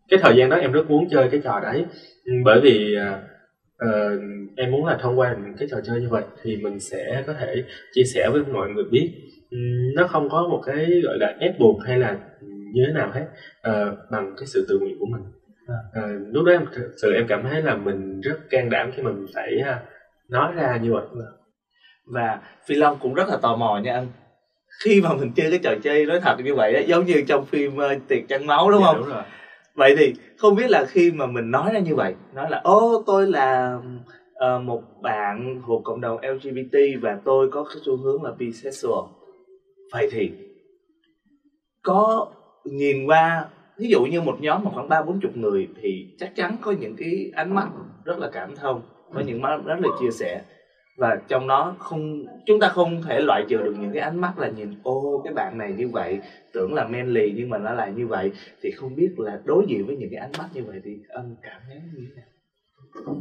cái 0.09 0.19
thời 0.23 0.37
gian 0.37 0.49
đó 0.49 0.57
em 0.57 0.73
rất 0.73 0.91
muốn 0.91 1.09
chơi 1.11 1.29
cái 1.29 1.41
trò 1.45 1.61
đấy. 1.61 1.85
Ừ, 2.25 2.33
bởi 2.45 2.61
vì 2.61 2.97
uh, 2.97 3.36
em 4.57 4.71
muốn 4.71 4.87
là 4.87 4.97
thông 5.01 5.19
qua 5.19 5.37
những 5.45 5.57
cái 5.59 5.69
trò 5.71 5.77
chơi 5.85 6.01
như 6.01 6.09
vậy 6.09 6.25
thì 6.43 6.57
mình 6.57 6.81
sẽ 6.81 7.23
có 7.27 7.33
thể 7.33 7.65
chia 7.93 8.05
sẻ 8.05 8.29
với 8.33 8.43
mọi 8.53 8.69
người 8.69 8.85
biết 8.91 9.11
um, 9.51 9.95
nó 9.95 10.07
không 10.07 10.29
có 10.29 10.49
một 10.49 10.63
cái 10.67 11.01
gọi 11.05 11.19
là 11.19 11.35
ép 11.41 11.59
buộc 11.59 11.85
hay 11.87 11.99
là 11.99 12.19
như 12.73 12.85
thế 12.87 12.93
nào 12.93 13.11
hết 13.13 13.27
uh, 13.71 13.99
bằng 14.11 14.35
cái 14.37 14.47
sự 14.47 14.67
tự 14.69 14.79
nguyện 14.79 14.97
của 14.99 15.07
mình. 15.07 15.23
Uh, 15.67 16.35
lúc 16.35 16.45
đó 16.45 16.53
em 16.53 16.65
thực 16.75 16.93
sự 17.03 17.13
em 17.13 17.27
cảm 17.29 17.43
thấy 17.43 17.63
là 17.63 17.77
mình 17.77 18.21
rất 18.21 18.51
can 18.51 18.71
đảm 18.71 18.91
khi 18.97 19.03
mình 19.03 19.27
phải 19.35 19.57
uh, 19.61 19.89
nói 20.31 20.53
ra 20.57 20.79
như 20.83 20.93
vậy. 20.93 21.05
Và 22.07 22.41
phi 22.67 22.75
long 22.75 22.99
cũng 23.01 23.15
rất 23.15 23.29
là 23.29 23.37
tò 23.37 23.57
mò 23.57 23.81
nha 23.85 23.95
anh. 23.95 24.07
Khi 24.85 25.01
mà 25.01 25.15
mình 25.15 25.33
chơi 25.37 25.51
cái 25.51 25.61
trò 25.63 25.75
chơi 25.83 26.07
nói 26.07 26.21
thật 26.21 26.37
như 26.45 26.55
vậy 26.55 26.85
giống 26.89 27.07
như 27.07 27.25
trong 27.27 27.47
phim 27.47 27.77
uh, 27.77 28.09
tiệc 28.09 28.29
trăng 28.29 28.47
máu 28.47 28.71
đúng 28.71 28.81
dạ, 28.81 28.87
không? 28.87 28.97
đúng 28.97 29.09
rồi 29.09 29.23
vậy 29.77 29.95
thì 29.99 30.15
không 30.37 30.55
biết 30.55 30.71
là 30.71 30.85
khi 30.85 31.11
mà 31.11 31.27
mình 31.27 31.51
nói 31.51 31.71
ra 31.73 31.79
như 31.79 31.95
vậy 31.95 32.15
nói 32.35 32.51
là 32.51 32.61
ô 32.65 33.03
tôi 33.07 33.27
là 33.27 33.79
uh, 34.57 34.63
một 34.63 34.83
bạn 35.03 35.63
thuộc 35.67 35.85
cộng 35.85 36.01
đồng 36.01 36.19
LGBT 36.21 36.77
và 37.01 37.19
tôi 37.25 37.51
có 37.51 37.65
cái 37.65 37.77
xu 37.87 37.97
hướng 37.97 38.23
là 38.23 38.31
bisexual. 38.39 39.05
Vậy 39.93 40.09
thì 40.13 40.31
có 41.83 42.29
nhìn 42.65 43.07
qua 43.07 43.49
ví 43.79 43.89
dụ 43.89 44.05
như 44.05 44.21
một 44.21 44.37
nhóm 44.41 44.65
mà 44.65 44.71
khoảng 44.75 44.89
ba 44.89 45.03
bốn 45.03 45.21
chục 45.21 45.37
người 45.37 45.69
thì 45.83 46.07
chắc 46.19 46.37
chắn 46.37 46.57
có 46.61 46.73
những 46.73 46.97
cái 46.97 47.31
ánh 47.35 47.55
mắt 47.55 47.69
rất 48.05 48.19
là 48.19 48.31
cảm 48.33 48.57
thông 48.57 48.83
có 49.15 49.21
những 49.21 49.43
mắt 49.43 49.59
rất 49.65 49.77
là 49.81 49.89
chia 50.01 50.11
sẻ 50.11 50.43
và 50.97 51.19
trong 51.29 51.49
đó 51.49 51.77
không 51.79 52.25
chúng 52.47 52.61
ta 52.61 52.69
không 52.69 53.03
thể 53.03 53.21
loại 53.21 53.45
trừ 53.49 53.57
được 53.57 53.75
những 53.81 53.93
cái 53.93 54.03
ánh 54.03 54.21
mắt 54.21 54.39
là 54.39 54.49
nhìn 54.49 54.69
ô 54.83 55.21
cái 55.25 55.33
bạn 55.35 55.59
này 55.59 55.73
như 55.77 55.89
vậy 55.89 56.19
tưởng 56.53 56.75
là 56.75 56.87
men 56.87 57.07
lì 57.09 57.33
nhưng 57.37 57.51
mà 57.51 57.59
nó 57.59 57.73
lại 57.73 57.93
như 57.97 58.07
vậy. 58.07 58.31
Thì 58.63 58.71
không 58.71 58.97
biết 58.97 59.09
là 59.17 59.41
đối 59.45 59.65
diện 59.69 59.87
với 59.87 59.97
những 59.97 60.11
cái 60.11 60.21
ánh 60.21 60.33
mắt 60.39 60.49
như 60.55 60.63
vậy 60.65 60.81
thì 60.85 60.97
ân 61.09 61.37
cảm 61.43 61.61
thấy 61.69 61.77
như 61.95 62.07
thế 62.09 62.15
nào? 62.17 62.27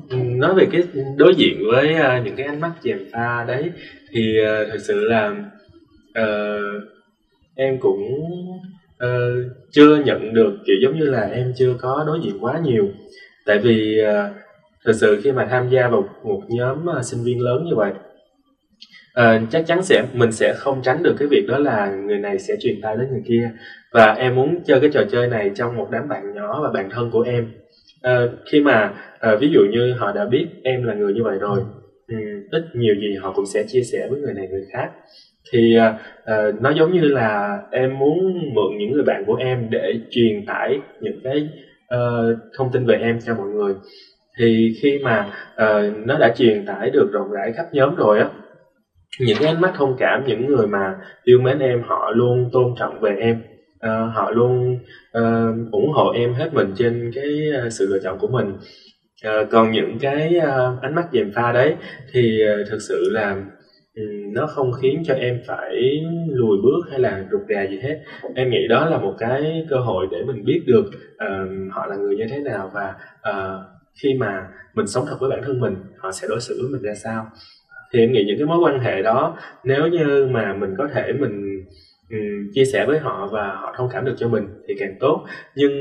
Ừ, 0.10 0.18
nói 0.18 0.54
về 0.54 0.68
cái 0.72 0.84
đối 1.18 1.36
diện 1.36 1.58
với 1.72 1.94
uh, 1.94 2.26
những 2.26 2.36
cái 2.36 2.46
ánh 2.46 2.62
mắt 2.62 2.72
dèm 2.82 3.00
pha 3.12 3.46
đấy 3.48 3.72
thì 4.12 4.38
uh, 4.42 4.68
thực 4.72 4.80
sự 4.80 5.04
là 5.04 5.36
uh, 6.22 6.84
em 7.56 7.80
cũng 7.80 8.04
uh, 9.04 9.52
chưa 9.72 9.96
nhận 9.96 10.34
được 10.34 10.58
kiểu 10.66 10.76
giống 10.82 11.00
như 11.00 11.06
là 11.06 11.22
em 11.22 11.54
chưa 11.58 11.76
có 11.80 12.04
đối 12.08 12.20
diện 12.24 12.38
quá 12.42 12.60
nhiều. 12.64 12.88
Tại 13.46 13.60
vì 13.60 14.02
uh, 14.04 14.45
thực 14.86 14.94
sự 14.94 15.22
khi 15.24 15.32
mà 15.32 15.48
tham 15.50 15.70
gia 15.70 15.88
vào 15.88 16.04
một 16.24 16.42
nhóm 16.48 16.86
uh, 16.98 17.06
sinh 17.06 17.24
viên 17.24 17.42
lớn 17.42 17.66
như 17.66 17.76
vậy 17.76 17.92
uh, 19.20 19.50
chắc 19.52 19.66
chắn 19.68 19.84
sẽ 19.84 20.06
mình 20.14 20.32
sẽ 20.32 20.54
không 20.58 20.82
tránh 20.82 21.04
được 21.04 21.16
cái 21.20 21.28
việc 21.28 21.46
đó 21.48 21.58
là 21.58 21.92
người 21.92 22.18
này 22.18 22.40
sẽ 22.40 22.54
truyền 22.60 22.82
tai 22.82 22.98
đến 22.98 23.08
người 23.12 23.24
kia. 23.28 23.52
Và 23.92 24.14
em 24.14 24.36
muốn 24.36 24.64
chơi 24.66 24.80
cái 24.80 24.90
trò 24.94 25.04
chơi 25.12 25.28
này 25.28 25.52
trong 25.56 25.78
một 25.78 25.88
đám 25.92 26.08
bạn 26.10 26.34
nhỏ 26.36 26.62
và 26.64 26.72
bạn 26.72 26.90
thân 26.90 27.12
của 27.12 27.22
em. 27.22 27.52
Uh, 28.08 28.32
khi 28.52 28.62
mà 28.62 28.94
uh, 29.34 29.40
ví 29.40 29.50
dụ 29.54 29.60
như 29.72 29.94
họ 29.98 30.12
đã 30.12 30.26
biết 30.26 30.48
em 30.64 30.84
là 30.84 30.94
người 30.94 31.14
như 31.14 31.24
vậy 31.24 31.38
rồi 31.40 31.60
um, 32.08 32.18
ít 32.52 32.64
nhiều 32.74 32.96
gì 32.96 33.16
họ 33.22 33.34
cũng 33.36 33.46
sẽ 33.46 33.64
chia 33.68 33.82
sẻ 33.82 34.08
với 34.10 34.20
người 34.20 34.34
này 34.34 34.48
người 34.48 34.66
khác. 34.74 34.92
Thì 35.52 35.76
uh, 35.78 36.62
nó 36.62 36.70
giống 36.70 36.94
như 36.94 37.02
là 37.02 37.60
em 37.72 38.00
muốn 38.00 38.34
mượn 38.56 38.78
những 38.80 38.92
người 38.92 39.04
bạn 39.04 39.24
của 39.28 39.36
em 39.36 39.68
để 39.70 39.94
truyền 40.10 40.46
tải 40.46 40.80
những 41.02 41.20
cái 41.24 41.50
uh, 41.96 42.38
thông 42.58 42.72
tin 42.72 42.86
về 42.86 42.96
em 42.96 43.20
cho 43.26 43.36
mọi 43.36 43.48
người 43.48 43.74
thì 44.38 44.74
khi 44.82 45.00
mà 45.04 45.26
uh, 45.64 45.98
nó 46.06 46.18
đã 46.18 46.34
truyền 46.36 46.66
tải 46.66 46.90
được 46.90 47.12
rộng 47.12 47.32
rãi 47.32 47.52
khắp 47.52 47.66
nhóm 47.72 47.96
rồi 47.96 48.20
á 48.20 48.30
những 49.20 49.38
cái 49.40 49.48
ánh 49.48 49.62
mắt 49.62 49.72
thông 49.76 49.96
cảm 49.98 50.24
những 50.28 50.48
người 50.48 50.68
mà 50.68 50.96
yêu 51.24 51.40
mến 51.40 51.60
em 51.60 51.82
họ 51.86 52.12
luôn 52.16 52.50
tôn 52.52 52.74
trọng 52.80 53.00
về 53.00 53.16
em. 53.20 53.44
Uh, 53.76 54.14
họ 54.16 54.32
luôn 54.32 54.80
uh, 55.18 55.72
ủng 55.72 55.92
hộ 55.94 56.12
em 56.12 56.34
hết 56.34 56.54
mình 56.54 56.74
trên 56.78 57.12
cái 57.16 57.40
uh, 57.66 57.74
sự 57.74 57.88
lựa 57.90 58.00
chọn 58.04 58.20
của 58.20 58.28
mình. 58.28 58.54
Uh, 59.28 59.50
còn 59.52 59.72
những 59.72 59.98
cái 60.02 60.38
uh, 60.38 60.82
ánh 60.82 60.96
mắt 60.96 61.08
dèm 61.12 61.32
pha 61.36 61.52
đấy 61.52 61.76
thì 62.12 62.42
uh, 62.44 62.68
thực 62.70 62.78
sự 62.90 63.10
là 63.12 63.36
um, 63.96 64.34
nó 64.34 64.48
không 64.48 64.72
khiến 64.82 65.04
cho 65.06 65.14
em 65.14 65.40
phải 65.48 66.02
lùi 66.30 66.58
bước 66.64 66.92
hay 66.92 67.00
là 67.00 67.26
rụt 67.32 67.42
rè 67.50 67.68
gì 67.70 67.80
hết. 67.80 68.00
Em 68.36 68.50
nghĩ 68.50 68.68
đó 68.70 68.90
là 68.90 68.98
một 68.98 69.14
cái 69.20 69.66
cơ 69.70 69.78
hội 69.78 70.08
để 70.12 70.24
mình 70.24 70.46
biết 70.46 70.64
được 70.68 70.86
uh, 70.86 71.74
họ 71.74 71.86
là 71.86 71.96
người 71.96 72.16
như 72.16 72.26
thế 72.30 72.40
nào 72.40 72.72
và 72.74 72.94
uh, 73.30 73.75
khi 74.02 74.14
mà 74.20 74.48
mình 74.74 74.88
sống 74.88 75.06
thật 75.08 75.18
với 75.20 75.30
bản 75.30 75.42
thân 75.44 75.60
mình 75.60 75.76
họ 75.98 76.12
sẽ 76.12 76.28
đối 76.28 76.40
xử 76.40 76.60
với 76.62 76.72
mình 76.72 76.82
ra 76.82 76.94
sao? 76.96 77.30
Thì 77.94 78.00
em 78.00 78.12
nghĩ 78.12 78.24
những 78.28 78.38
cái 78.38 78.48
mối 78.48 78.60
quan 78.60 78.80
hệ 78.80 79.02
đó 79.02 79.38
nếu 79.64 79.88
như 79.88 80.28
mà 80.32 80.54
mình 80.54 80.76
có 80.78 80.88
thể 80.94 81.14
mình 81.20 81.66
um, 82.10 82.52
chia 82.54 82.66
sẻ 82.66 82.86
với 82.86 83.00
họ 83.00 83.30
và 83.32 83.56
họ 83.56 83.74
thông 83.78 83.90
cảm 83.94 84.06
được 84.06 84.16
cho 84.18 84.28
mình 84.28 84.48
thì 84.68 84.74
càng 84.80 84.96
tốt. 85.00 85.26
Nhưng 85.56 85.72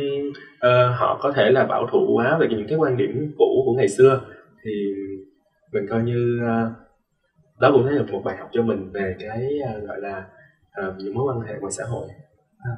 uh, 0.66 0.98
họ 0.98 1.18
có 1.22 1.32
thể 1.32 1.50
là 1.50 1.66
bảo 1.66 1.86
thủ 1.92 2.14
quá 2.14 2.38
về 2.40 2.46
những 2.50 2.66
cái 2.68 2.78
quan 2.78 2.96
điểm 2.96 3.34
cũ 3.38 3.62
của 3.66 3.72
ngày 3.76 3.88
xưa 3.88 4.20
thì 4.64 4.70
mình 5.72 5.86
coi 5.90 6.02
như 6.02 6.40
uh, 6.42 6.72
đó 7.60 7.70
cũng 7.72 7.86
là 7.86 8.02
một 8.12 8.22
bài 8.24 8.36
học 8.36 8.48
cho 8.52 8.62
mình 8.62 8.92
về 8.92 9.16
cái 9.20 9.48
uh, 9.76 9.88
gọi 9.88 10.00
là 10.00 10.24
uh, 10.88 10.94
những 10.98 11.14
mối 11.14 11.24
quan 11.34 11.48
hệ 11.48 11.54
ngoài 11.60 11.72
xã 11.72 11.84
hội. 11.84 12.08
À. 12.58 12.72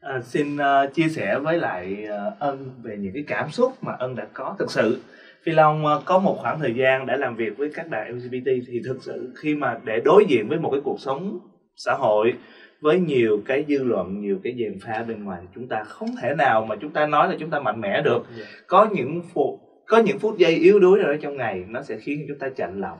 À, 0.00 0.20
xin 0.20 0.56
uh, 0.56 0.94
chia 0.94 1.08
sẻ 1.08 1.38
với 1.38 1.58
lại 1.58 2.06
uh, 2.08 2.38
ân 2.38 2.70
về 2.82 2.96
những 2.96 3.12
cái 3.14 3.24
cảm 3.26 3.50
xúc 3.50 3.72
mà 3.82 3.92
ân 3.98 4.14
đã 4.14 4.26
có 4.32 4.56
thực 4.58 4.70
sự 4.70 5.00
phi 5.44 5.52
long 5.52 5.84
uh, 5.84 6.04
có 6.04 6.18
một 6.18 6.38
khoảng 6.40 6.60
thời 6.60 6.74
gian 6.74 7.06
đã 7.06 7.16
làm 7.16 7.36
việc 7.36 7.58
với 7.58 7.70
các 7.74 7.88
bạn 7.88 8.18
lgbt 8.18 8.50
thì 8.66 8.80
thực 8.84 9.02
sự 9.02 9.32
khi 9.36 9.54
mà 9.54 9.80
để 9.84 10.00
đối 10.04 10.24
diện 10.28 10.48
với 10.48 10.58
một 10.58 10.70
cái 10.72 10.80
cuộc 10.84 11.00
sống 11.00 11.38
xã 11.76 11.94
hội 11.94 12.34
với 12.80 13.00
nhiều 13.00 13.42
cái 13.46 13.64
dư 13.68 13.84
luận 13.84 14.20
nhiều 14.20 14.38
cái 14.44 14.54
dèm 14.58 14.80
pha 14.80 15.04
bên 15.08 15.24
ngoài 15.24 15.42
chúng 15.54 15.68
ta 15.68 15.84
không 15.84 16.08
thể 16.22 16.34
nào 16.34 16.66
mà 16.66 16.76
chúng 16.80 16.92
ta 16.92 17.06
nói 17.06 17.28
là 17.28 17.36
chúng 17.38 17.50
ta 17.50 17.60
mạnh 17.60 17.80
mẽ 17.80 18.02
được 18.02 18.26
yeah. 18.28 18.38
Dạ. 18.38 18.44
có 18.66 18.88
những 18.92 19.22
phút 19.34 19.60
có 19.86 19.98
những 19.98 20.18
phút 20.18 20.38
giây 20.38 20.54
yếu 20.54 20.78
đuối 20.78 21.02
ở 21.02 21.16
trong 21.16 21.36
ngày 21.36 21.64
nó 21.68 21.82
sẽ 21.82 21.96
khiến 21.96 22.24
chúng 22.28 22.38
ta 22.38 22.48
chạnh 22.56 22.80
lòng 22.80 22.98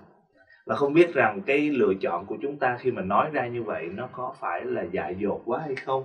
và 0.67 0.75
không 0.75 0.95
biết 0.95 1.15
rằng 1.15 1.41
cái 1.47 1.71
lựa 1.71 1.95
chọn 2.01 2.27
của 2.27 2.37
chúng 2.43 2.59
ta 2.59 2.77
khi 2.81 2.91
mà 2.91 3.03
nói 3.03 3.31
ra 3.33 3.47
như 3.47 3.63
vậy 3.63 3.89
nó 3.95 4.09
có 4.13 4.35
phải 4.41 4.65
là 4.65 4.83
dại 4.93 5.17
dột 5.19 5.43
quá 5.45 5.61
hay 5.67 5.75
không 5.75 6.05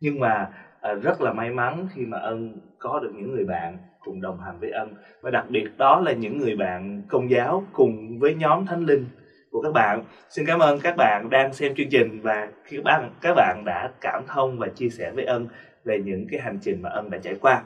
nhưng 0.00 0.20
mà 0.20 0.48
à, 0.80 0.92
rất 0.92 1.20
là 1.20 1.32
may 1.32 1.50
mắn 1.50 1.86
khi 1.94 2.06
mà 2.06 2.18
ân 2.18 2.60
có 2.78 3.00
được 3.02 3.10
những 3.14 3.34
người 3.34 3.44
bạn 3.44 3.78
cùng 3.98 4.20
đồng 4.20 4.40
hành 4.40 4.58
với 4.60 4.70
ân. 4.70 4.94
Và 5.22 5.30
đặc 5.30 5.44
biệt 5.48 5.66
đó 5.76 6.00
là 6.00 6.12
những 6.12 6.38
người 6.38 6.56
bạn 6.56 7.02
công 7.08 7.30
giáo 7.30 7.64
cùng 7.72 8.18
với 8.18 8.34
nhóm 8.34 8.66
thánh 8.66 8.84
linh 8.84 9.06
của 9.50 9.62
các 9.62 9.72
bạn. 9.72 10.04
Xin 10.30 10.46
cảm 10.46 10.58
ơn 10.58 10.80
các 10.80 10.96
bạn 10.96 11.30
đang 11.30 11.52
xem 11.52 11.74
chương 11.74 11.90
trình 11.90 12.20
và 12.20 12.48
khi 12.64 12.76
các 12.76 12.84
bạn 12.84 13.10
các 13.20 13.34
bạn 13.34 13.62
đã 13.66 13.90
cảm 14.00 14.22
thông 14.26 14.58
và 14.58 14.68
chia 14.68 14.88
sẻ 14.88 15.10
với 15.10 15.24
ân 15.24 15.48
về 15.84 15.98
những 15.98 16.26
cái 16.30 16.40
hành 16.40 16.58
trình 16.62 16.82
mà 16.82 16.90
ân 16.90 17.10
đã 17.10 17.18
trải 17.18 17.34
qua. 17.40 17.62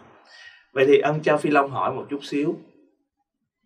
Vậy 0.72 0.84
thì 0.86 0.98
ân 0.98 1.20
cho 1.22 1.36
phi 1.36 1.50
long 1.50 1.70
hỏi 1.70 1.92
một 1.92 2.06
chút 2.10 2.20
xíu. 2.22 2.56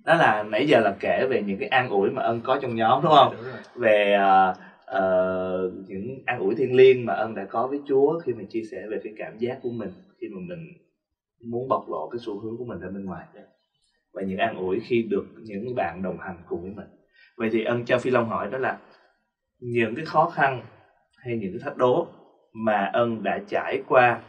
Đó 0.04 0.14
là 0.14 0.42
nãy 0.42 0.66
giờ 0.66 0.80
là 0.80 0.94
kể 1.00 1.26
về 1.30 1.42
những 1.42 1.58
cái 1.58 1.68
an 1.68 1.88
ủi 1.88 2.10
mà 2.10 2.22
ân 2.22 2.40
có 2.40 2.58
trong 2.62 2.76
nhóm 2.76 3.02
đúng 3.02 3.12
không? 3.12 3.34
Đúng 3.36 3.82
về 3.82 4.18
uh, 4.50 4.56
uh, 4.96 5.88
những 5.88 6.22
an 6.26 6.38
ủi 6.38 6.54
thiên 6.54 6.74
liêng 6.74 7.04
mà 7.04 7.12
ân 7.14 7.34
đã 7.34 7.44
có 7.44 7.66
với 7.66 7.80
chúa 7.86 8.18
khi 8.18 8.32
mà 8.32 8.42
chia 8.48 8.62
sẻ 8.70 8.86
về 8.90 9.00
cái 9.04 9.12
cảm 9.16 9.38
giác 9.38 9.58
của 9.62 9.70
mình 9.70 9.90
khi 10.20 10.28
mà 10.28 10.40
mình 10.48 10.58
muốn 11.40 11.68
bộc 11.68 11.88
lộ 11.88 12.08
cái 12.12 12.18
xu 12.18 12.40
hướng 12.40 12.58
của 12.58 12.64
mình 12.64 12.78
ra 12.78 12.88
bên 12.88 13.04
ngoài. 13.04 13.26
Và 14.12 14.22
những 14.22 14.38
an 14.38 14.56
ủi 14.56 14.80
khi 14.80 15.02
được 15.02 15.24
những 15.42 15.74
bạn 15.74 16.02
đồng 16.02 16.18
hành 16.18 16.38
cùng 16.48 16.62
với 16.62 16.70
mình. 16.70 16.86
Vậy 17.36 17.48
thì 17.52 17.64
ân 17.64 17.84
cho 17.84 17.98
phi 17.98 18.10
long 18.10 18.28
hỏi 18.28 18.48
đó 18.50 18.58
là 18.58 18.78
những 19.60 19.94
cái 19.94 20.04
khó 20.04 20.30
khăn 20.34 20.62
hay 21.16 21.36
những 21.36 21.52
cái 21.52 21.60
thách 21.64 21.76
đố 21.76 22.06
mà 22.52 22.90
ân 22.92 23.22
đã 23.22 23.40
trải 23.48 23.82
qua 23.88 24.22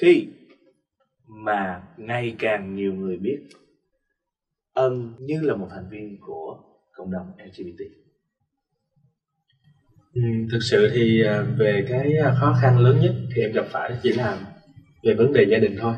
khi 0.00 0.28
mà 1.26 1.82
ngày 1.96 2.36
càng 2.38 2.74
nhiều 2.74 2.94
người 2.94 3.16
biết 3.16 3.48
ân 4.72 5.14
như 5.18 5.40
là 5.42 5.54
một 5.54 5.66
thành 5.70 5.88
viên 5.90 6.18
của 6.20 6.58
cộng 6.92 7.10
đồng 7.10 7.32
LGBT 7.38 8.01
ừ, 10.14 10.22
thực 10.50 10.58
sự 10.62 10.88
thì 10.94 11.22
à, 11.22 11.42
về 11.58 11.84
cái 11.88 12.16
à, 12.16 12.34
khó 12.40 12.56
khăn 12.62 12.78
lớn 12.78 13.00
nhất 13.00 13.14
thì 13.34 13.42
em 13.42 13.52
gặp 13.52 13.64
phải 13.70 13.92
chỉ 14.02 14.12
là 14.12 14.38
về 15.02 15.14
vấn 15.14 15.32
đề 15.32 15.46
gia 15.50 15.58
đình 15.58 15.76
thôi. 15.78 15.94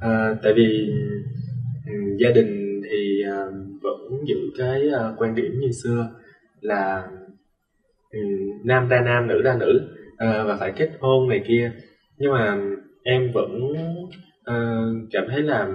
À, 0.00 0.34
tại 0.42 0.52
vì 0.56 0.90
um, 1.86 2.16
gia 2.16 2.30
đình 2.30 2.80
thì 2.90 3.22
vẫn 3.82 4.26
giữ 4.26 4.36
cái 4.58 4.88
quan 5.16 5.34
điểm 5.34 5.60
như 5.60 5.70
xưa 5.82 6.10
là 6.60 7.08
um, 8.12 8.60
nam 8.64 8.88
ra 8.88 9.00
nam 9.00 9.26
nữ 9.26 9.42
ra 9.42 9.56
nữ 9.56 9.80
và 10.18 10.56
phải 10.60 10.72
kết 10.76 10.90
hôn 11.00 11.28
này 11.28 11.42
kia. 11.46 11.72
Nhưng 12.18 12.32
mà 12.32 12.58
em 13.02 13.32
vẫn 13.32 13.72
cảm 15.12 15.24
thấy 15.28 15.42
là 15.42 15.68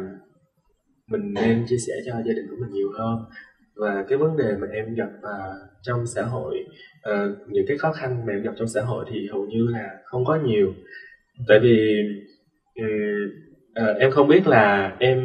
mình 1.08 1.34
nên 1.34 1.66
chia 1.70 1.78
sẻ 1.88 1.94
cho 2.06 2.14
gia 2.14 2.34
đình 2.34 2.46
của 2.50 2.56
mình 2.62 2.72
nhiều 2.74 2.90
hơn 2.98 3.18
và 3.80 4.06
cái 4.10 4.18
vấn 4.18 4.38
đề 4.38 4.56
mà 4.62 4.68
em 4.74 4.96
gặp 4.96 5.10
uh, 5.20 5.56
trong 5.82 6.06
xã 6.16 6.22
hội 6.22 6.56
uh, 7.10 7.48
những 7.48 7.66
cái 7.68 7.78
khó 7.78 7.92
khăn 7.92 8.26
mà 8.26 8.34
em 8.34 8.44
gặp 8.44 8.52
trong 8.58 8.68
xã 8.68 8.82
hội 8.82 9.06
thì 9.12 9.28
hầu 9.32 9.46
như 9.46 9.68
là 9.72 9.90
không 10.06 10.26
có 10.26 10.40
nhiều. 10.46 10.74
Tại 11.48 11.60
vì 11.60 11.98
um, 12.76 12.86
uh, 13.84 13.98
em 13.98 14.12
không 14.12 14.28
biết 14.28 14.48
là 14.48 14.96
em 15.00 15.18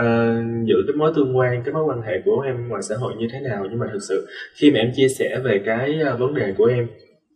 uh, 0.00 0.66
giữ 0.66 0.76
cái 0.86 0.96
mối 0.96 1.12
tương 1.16 1.36
quan 1.36 1.62
cái 1.64 1.74
mối 1.74 1.84
quan 1.84 2.02
hệ 2.02 2.22
của 2.24 2.40
em 2.40 2.68
ngoài 2.68 2.82
xã 2.82 2.94
hội 2.96 3.14
như 3.18 3.26
thế 3.32 3.40
nào. 3.40 3.66
Nhưng 3.70 3.78
mà 3.78 3.86
thực 3.92 4.02
sự 4.08 4.26
khi 4.60 4.70
mà 4.70 4.78
em 4.78 4.90
chia 4.94 5.08
sẻ 5.08 5.40
về 5.44 5.62
cái 5.66 6.00
uh, 6.12 6.18
vấn 6.20 6.34
đề 6.34 6.54
của 6.58 6.64
em 6.64 6.88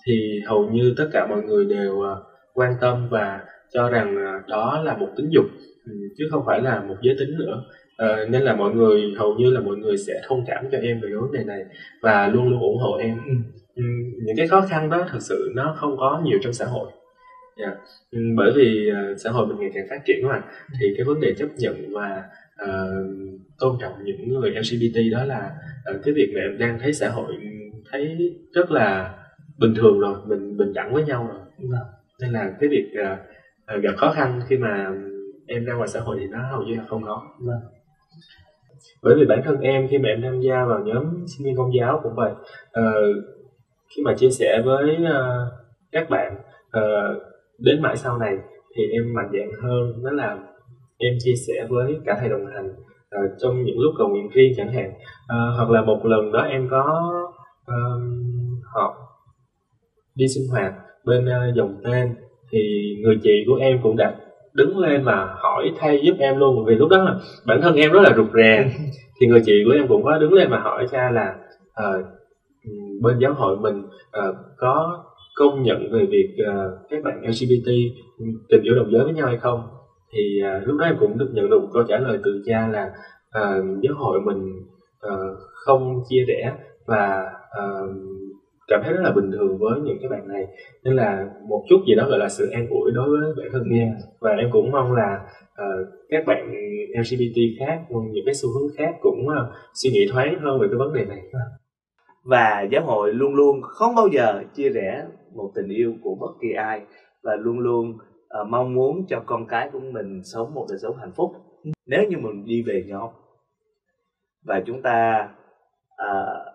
thì 0.06 0.40
hầu 0.46 0.70
như 0.70 0.94
tất 0.96 1.08
cả 1.12 1.26
mọi 1.26 1.42
người 1.42 1.64
đều 1.64 1.92
uh, 1.92 2.18
quan 2.54 2.72
tâm 2.80 3.08
và 3.10 3.40
cho 3.72 3.90
rằng 3.90 4.14
uh, 4.14 4.48
đó 4.48 4.82
là 4.84 4.96
một 4.96 5.08
tính 5.16 5.28
dục 5.30 5.44
ừ, 5.86 5.92
chứ 6.18 6.28
không 6.30 6.42
phải 6.46 6.60
là 6.60 6.80
một 6.80 6.96
giới 7.02 7.16
tính 7.18 7.38
nữa 7.38 7.62
à, 8.00 8.24
nên 8.30 8.42
là 8.42 8.54
mọi 8.54 8.74
người 8.74 9.14
hầu 9.18 9.34
như 9.34 9.50
là 9.50 9.60
mọi 9.60 9.76
người 9.76 9.96
sẽ 9.96 10.12
thông 10.28 10.44
cảm 10.46 10.64
cho 10.72 10.78
em 10.78 11.00
về 11.00 11.08
cái 11.08 11.16
vấn 11.20 11.32
đề 11.32 11.44
này 11.44 11.64
và 12.02 12.28
luôn 12.28 12.48
luôn 12.48 12.60
ủng 12.60 12.78
hộ 12.78 12.96
em 12.96 13.18
ừ. 13.26 13.34
Ừ, 13.74 13.82
những 14.24 14.36
cái 14.36 14.48
khó 14.48 14.60
khăn 14.70 14.90
đó 14.90 15.06
thực 15.12 15.22
sự 15.22 15.52
nó 15.54 15.74
không 15.78 15.96
có 15.96 16.22
nhiều 16.24 16.38
trong 16.42 16.52
xã 16.52 16.64
hội 16.64 16.90
yeah. 17.56 17.74
Dạ. 18.12 18.18
bởi 18.36 18.52
vì 18.56 18.90
uh, 18.90 19.20
xã 19.20 19.30
hội 19.30 19.46
mình 19.46 19.58
ngày 19.60 19.70
càng 19.74 19.86
phát 19.90 20.00
triển 20.06 20.28
mà 20.28 20.42
thì 20.80 20.94
cái 20.96 21.04
vấn 21.04 21.20
đề 21.20 21.34
chấp 21.34 21.48
nhận 21.56 21.92
và 21.92 22.22
uh, 22.64 23.06
tôn 23.58 23.76
trọng 23.80 23.92
những 24.04 24.28
người 24.28 24.50
LGBT 24.50 25.12
đó 25.12 25.24
là 25.24 25.50
uh, 25.94 26.00
cái 26.04 26.14
việc 26.14 26.32
mà 26.34 26.40
em 26.40 26.58
đang 26.58 26.78
thấy 26.78 26.92
xã 26.92 27.08
hội 27.08 27.34
thấy 27.90 28.16
rất 28.54 28.70
là 28.70 29.14
bình 29.58 29.74
thường 29.76 30.00
rồi 30.00 30.14
mình 30.26 30.56
bình 30.56 30.72
đẳng 30.72 30.94
với 30.94 31.04
nhau 31.04 31.28
rồi 31.32 31.40
vâng. 31.58 31.88
nên 32.20 32.30
là 32.30 32.52
cái 32.60 32.68
việc 32.68 32.90
uh, 33.00 33.82
gặp 33.82 33.92
khó 33.96 34.12
khăn 34.12 34.40
khi 34.48 34.56
mà 34.56 34.90
em 35.46 35.64
ra 35.64 35.74
ngoài 35.74 35.88
xã 35.88 36.00
hội 36.00 36.16
thì 36.20 36.26
nó 36.26 36.38
hầu 36.50 36.62
như 36.62 36.74
là 36.74 36.84
không 36.88 37.02
có 37.04 37.22
vâng 37.38 37.79
bởi 39.02 39.14
vì 39.18 39.24
bản 39.26 39.42
thân 39.44 39.60
em 39.60 39.88
khi 39.88 39.98
mà 39.98 40.08
em 40.08 40.22
tham 40.22 40.40
gia 40.40 40.64
vào 40.64 40.78
nhóm 40.78 41.04
sinh 41.26 41.46
viên 41.46 41.56
công 41.56 41.74
giáo 41.78 42.00
cũng 42.02 42.14
vậy 42.16 42.32
uh, 42.80 43.24
khi 43.88 44.02
mà 44.04 44.14
chia 44.14 44.30
sẻ 44.30 44.62
với 44.64 44.96
uh, 45.02 45.52
các 45.92 46.10
bạn 46.10 46.34
uh, 46.78 47.22
đến 47.58 47.82
mãi 47.82 47.96
sau 47.96 48.18
này 48.18 48.36
thì 48.76 48.82
em 48.92 49.14
mạnh 49.14 49.30
dạn 49.32 49.48
hơn. 49.62 50.04
Đó 50.04 50.10
là 50.10 50.38
em 50.98 51.14
chia 51.18 51.34
sẻ 51.48 51.66
với 51.68 51.98
cả 52.04 52.16
thầy 52.20 52.28
đồng 52.28 52.46
hành 52.46 52.68
uh, 52.68 53.30
trong 53.38 53.62
những 53.62 53.78
lúc 53.78 53.94
cầu 53.98 54.08
nguyện 54.08 54.28
riêng 54.28 54.52
chẳng 54.56 54.72
hạn. 54.72 54.90
Uh, 54.90 55.56
hoặc 55.56 55.70
là 55.70 55.82
một 55.82 56.06
lần 56.06 56.32
đó 56.32 56.40
em 56.40 56.68
có 56.70 57.12
uh, 57.62 58.02
họp 58.74 58.94
đi 60.14 60.28
sinh 60.28 60.44
hoạt 60.50 60.72
bên 61.04 61.24
uh, 61.24 61.56
dòng 61.56 61.80
tên 61.84 62.14
thì 62.52 62.58
người 63.02 63.18
chị 63.22 63.44
của 63.46 63.56
em 63.56 63.78
cũng 63.82 63.96
đã 63.96 64.14
đứng 64.54 64.78
lên 64.78 65.04
và 65.04 65.34
hỏi 65.38 65.72
thay 65.78 66.00
giúp 66.02 66.16
em 66.18 66.38
luôn 66.38 66.64
vì 66.66 66.74
lúc 66.74 66.88
đó 66.88 67.04
là 67.04 67.14
bản 67.46 67.60
thân 67.62 67.74
em 67.74 67.92
rất 67.92 68.00
là 68.02 68.14
rụt 68.16 68.26
rè. 68.34 68.70
Thì 69.20 69.26
người 69.26 69.42
chị 69.44 69.52
của 69.64 69.72
em 69.72 69.88
cũng 69.88 70.04
có 70.04 70.18
đứng 70.18 70.32
lên 70.32 70.50
và 70.50 70.58
hỏi 70.58 70.86
cha 70.90 71.10
là 71.10 71.36
uh, 71.82 72.04
bên 73.02 73.18
giáo 73.18 73.32
hội 73.34 73.56
mình 73.56 73.82
uh, 73.82 74.36
có 74.56 75.04
công 75.34 75.62
nhận 75.62 75.92
về 75.92 76.06
việc 76.10 76.36
uh, 76.50 76.90
các 76.90 77.02
bạn 77.04 77.22
LGBT 77.26 77.70
tình 78.48 78.62
yêu 78.62 78.74
đồng 78.74 78.92
giới 78.92 79.04
với 79.04 79.12
nhau 79.12 79.26
hay 79.26 79.36
không? 79.36 79.62
Thì 80.12 80.40
uh, 80.42 80.68
lúc 80.68 80.76
đó 80.78 80.86
em 80.86 80.96
cũng 81.00 81.18
được 81.18 81.30
nhận 81.32 81.50
được 81.50 81.60
một 81.60 81.68
câu 81.72 81.82
trả 81.82 81.98
lời 81.98 82.18
từ 82.24 82.42
cha 82.46 82.68
là 82.68 82.90
uh, 83.38 83.64
giáo 83.82 83.94
hội 83.96 84.20
mình 84.20 84.52
uh, 85.06 85.38
không 85.64 86.02
chia 86.08 86.24
rẽ 86.28 86.52
và 86.86 87.24
uh, 87.58 87.90
cảm 88.70 88.80
thấy 88.84 88.92
rất 88.92 89.00
là 89.02 89.12
bình 89.12 89.30
thường 89.32 89.58
với 89.58 89.80
những 89.80 89.98
cái 90.00 90.08
bạn 90.08 90.28
này. 90.28 90.46
Nên 90.84 90.94
là 90.94 91.26
một 91.48 91.64
chút 91.68 91.80
gì 91.88 91.94
đó 91.94 92.08
gọi 92.08 92.18
là 92.18 92.28
sự 92.28 92.50
an 92.50 92.66
ủi 92.70 92.92
đối 92.94 93.08
với 93.10 93.20
bản 93.36 93.46
thân 93.52 93.62
em 93.70 93.88
và 94.20 94.30
em 94.30 94.48
cũng 94.52 94.70
mong 94.70 94.92
là 94.92 95.20
uh, 95.52 95.88
các 96.08 96.24
bạn 96.26 96.52
LGBT 97.00 97.38
khác 97.58 97.80
những 97.90 98.24
cái 98.26 98.34
xu 98.34 98.48
hướng 98.48 98.70
khác 98.76 98.94
cũng 99.00 99.26
uh, 99.26 99.54
suy 99.74 99.90
nghĩ 99.90 100.08
thoáng 100.12 100.38
hơn 100.40 100.60
về 100.60 100.66
cái 100.70 100.78
vấn 100.78 100.92
đề 100.94 101.04
này. 101.04 101.22
Và 102.24 102.66
giáo 102.70 102.82
hội 102.84 103.14
luôn 103.14 103.34
luôn 103.34 103.62
không 103.62 103.94
bao 103.94 104.08
giờ 104.12 104.42
chia 104.54 104.68
rẽ 104.68 105.04
một 105.34 105.50
tình 105.54 105.68
yêu 105.68 105.94
của 106.02 106.14
bất 106.20 106.32
kỳ 106.40 106.52
ai 106.52 106.80
và 107.22 107.36
luôn 107.36 107.58
luôn 107.58 107.90
uh, 107.90 108.48
mong 108.48 108.74
muốn 108.74 109.06
cho 109.08 109.22
con 109.26 109.46
cái 109.46 109.70
của 109.72 109.80
mình 109.80 110.20
sống 110.24 110.54
một 110.54 110.66
đời 110.68 110.78
sống 110.82 110.96
hạnh 110.96 111.12
phúc. 111.16 111.30
Nếu 111.86 112.02
như 112.08 112.16
mình 112.18 112.44
đi 112.44 112.62
về 112.62 112.84
nhóm 112.86 113.08
và 114.44 114.62
chúng 114.66 114.82
ta 114.82 115.28
uh, 115.92 116.49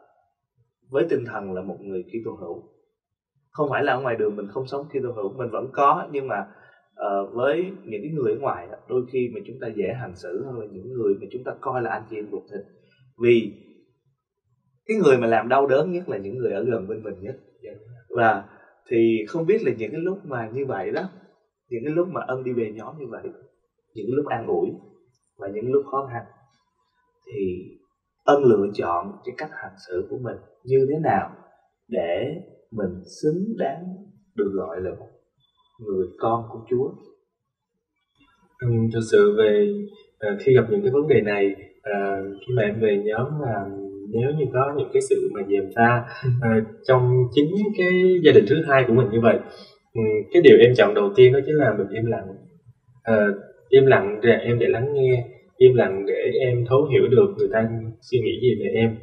với 0.90 1.06
tinh 1.10 1.26
thần 1.26 1.54
là 1.54 1.62
một 1.62 1.78
người 1.82 2.04
Kitô 2.04 2.32
hữu. 2.32 2.64
Không 3.52 3.70
phải 3.70 3.84
là 3.84 3.92
ở 3.92 4.00
ngoài 4.00 4.16
đường 4.16 4.36
mình 4.36 4.48
không 4.48 4.68
sống 4.68 4.86
Kitô 4.90 5.12
hữu 5.12 5.34
mình 5.34 5.50
vẫn 5.50 5.70
có 5.74 6.08
nhưng 6.12 6.28
mà 6.28 6.48
uh, 6.92 7.34
với 7.34 7.72
những 7.84 8.02
cái 8.02 8.12
người 8.12 8.34
ở 8.34 8.40
ngoài 8.40 8.68
đôi 8.88 9.02
khi 9.12 9.30
mà 9.34 9.40
chúng 9.48 9.56
ta 9.62 9.68
dễ 9.68 9.94
hành 10.00 10.16
xử 10.16 10.44
hơn 10.46 10.60
là 10.60 10.66
những 10.72 10.94
người 10.94 11.14
mà 11.22 11.28
chúng 11.32 11.44
ta 11.44 11.52
coi 11.62 11.82
là 11.82 11.90
anh 11.90 12.04
chị 12.10 12.16
em 12.16 12.32
ruột 12.32 12.44
thịt. 12.52 12.62
Vì 13.22 13.52
cái 14.86 14.98
người 14.98 15.18
mà 15.18 15.28
làm 15.28 15.48
đau 15.48 15.68
đớn 15.68 15.92
nhất 15.92 16.10
là 16.10 16.18
những 16.18 16.38
người 16.38 16.52
ở 16.52 16.64
gần 16.64 16.88
bên 16.88 17.04
mình 17.04 17.16
nhất. 17.22 17.36
Và 18.10 18.44
thì 18.90 19.26
không 19.28 19.46
biết 19.46 19.64
là 19.64 19.72
những 19.78 19.92
cái 19.92 20.02
lúc 20.02 20.18
mà 20.26 20.50
như 20.54 20.66
vậy 20.66 20.92
đó 20.92 21.10
những 21.70 21.82
cái 21.84 21.94
lúc 21.94 22.08
mà 22.08 22.22
ân 22.28 22.44
đi 22.44 22.54
về 22.54 22.72
nhóm 22.76 22.96
như 23.00 23.06
vậy 23.10 23.24
những 23.94 24.16
lúc 24.16 24.26
an 24.26 24.48
ủi 24.48 24.70
và 25.38 25.48
những 25.48 25.72
lúc 25.72 25.84
khó 25.92 26.10
khăn 26.14 26.24
thì 27.26 27.64
ân 28.26 28.44
lựa 28.44 28.68
chọn 28.74 29.12
cái 29.26 29.36
cách 29.38 29.50
hành 29.54 29.74
xử 29.88 30.08
của 30.10 30.18
mình 30.22 30.38
như 30.64 30.88
thế 30.90 31.00
nào 31.04 31.30
để 31.88 32.42
mình 32.72 33.04
xứng 33.22 33.58
đáng 33.58 33.84
được 34.36 34.52
gọi 34.54 34.82
là 34.82 34.92
một 35.00 35.08
người 35.80 36.08
con 36.20 36.44
của 36.52 36.60
Chúa. 36.70 36.92
Ừ, 38.60 38.68
thực 38.94 39.02
sự 39.12 39.36
về 39.38 39.74
à, 40.20 40.38
khi 40.40 40.54
gặp 40.56 40.66
những 40.70 40.82
cái 40.82 40.92
vấn 40.92 41.08
đề 41.08 41.22
này 41.22 41.56
à, 41.82 42.22
khi 42.40 42.54
mà 42.58 42.64
em 42.64 42.80
về 42.82 43.04
nhóm 43.06 43.28
và 43.42 43.66
nếu 44.10 44.30
như 44.38 44.46
có 44.54 44.74
những 44.78 44.90
cái 44.94 45.02
sự 45.10 45.30
mà 45.34 45.42
dèm 45.50 45.64
pha 45.76 46.06
à, 46.42 46.66
trong 46.88 47.24
chính 47.36 47.48
cái 47.78 48.20
gia 48.24 48.32
đình 48.32 48.46
thứ 48.50 48.56
hai 48.68 48.86
của 48.88 48.94
mình 48.94 49.08
như 49.12 49.20
vậy 49.22 49.40
cái 50.34 50.42
điều 50.42 50.58
em 50.58 50.74
chọn 50.78 50.94
đầu 50.94 51.12
tiên 51.16 51.34
đó 51.34 51.40
chính 51.46 51.56
là 51.56 51.74
mình 51.78 51.88
im 51.90 52.06
lặng 52.06 52.28
à, 53.04 53.28
im 53.70 53.86
lặng 53.86 54.20
để 54.24 54.32
em 54.32 54.60
để 54.60 54.68
lắng 54.68 54.94
nghe 54.94 55.28
im 55.58 55.76
lặng 55.76 56.06
để 56.08 56.32
em 56.40 56.66
thấu 56.70 56.86
hiểu 56.86 57.08
được 57.08 57.34
người 57.38 57.50
ta 57.54 57.70
suy 58.02 58.20
nghĩ 58.20 58.40
gì 58.42 58.56
về 58.60 58.72
em. 58.74 58.96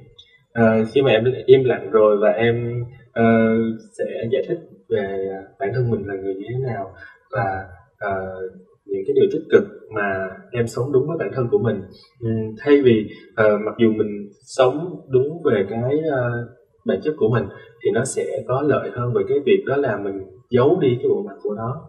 Uh, 0.61 0.89
khi 0.93 1.03
mà 1.03 1.11
em 1.11 1.25
im 1.47 1.65
lặng 1.65 1.91
rồi 1.91 2.17
và 2.21 2.29
em 2.29 2.85
uh, 3.21 3.81
sẽ 3.99 4.05
giải 4.33 4.43
thích 4.49 4.59
về 4.89 5.29
bản 5.61 5.71
thân 5.75 5.91
mình 5.91 6.07
là 6.07 6.15
người 6.15 6.35
như 6.35 6.47
thế 6.49 6.59
nào 6.67 6.95
và 7.33 7.65
uh, 8.09 8.53
những 8.87 9.03
cái 9.07 9.15
điều 9.15 9.27
tích 9.33 9.47
cực 9.51 9.65
mà 9.95 10.31
em 10.53 10.67
sống 10.67 10.93
đúng 10.93 11.09
với 11.09 11.17
bản 11.19 11.31
thân 11.35 11.49
của 11.51 11.59
mình. 11.59 11.83
Um, 12.21 12.55
thay 12.59 12.83
vì 12.83 13.07
uh, 13.31 13.61
mặc 13.65 13.75
dù 13.79 13.93
mình 13.93 14.29
sống 14.33 15.01
đúng 15.11 15.43
về 15.45 15.67
cái 15.71 15.95
uh, 15.99 16.49
bản 16.87 17.01
chất 17.05 17.15
của 17.17 17.29
mình 17.29 17.45
thì 17.85 17.91
nó 17.91 18.05
sẽ 18.05 18.25
có 18.49 18.63
lợi 18.67 18.91
hơn 18.95 19.13
về 19.15 19.23
cái 19.29 19.39
việc 19.47 19.63
đó 19.67 19.77
là 19.77 19.97
mình 19.97 20.23
giấu 20.51 20.79
đi 20.81 20.89
cái 20.99 21.09
bộ 21.09 21.23
mặt 21.23 21.37
của 21.43 21.55
nó. 21.55 21.89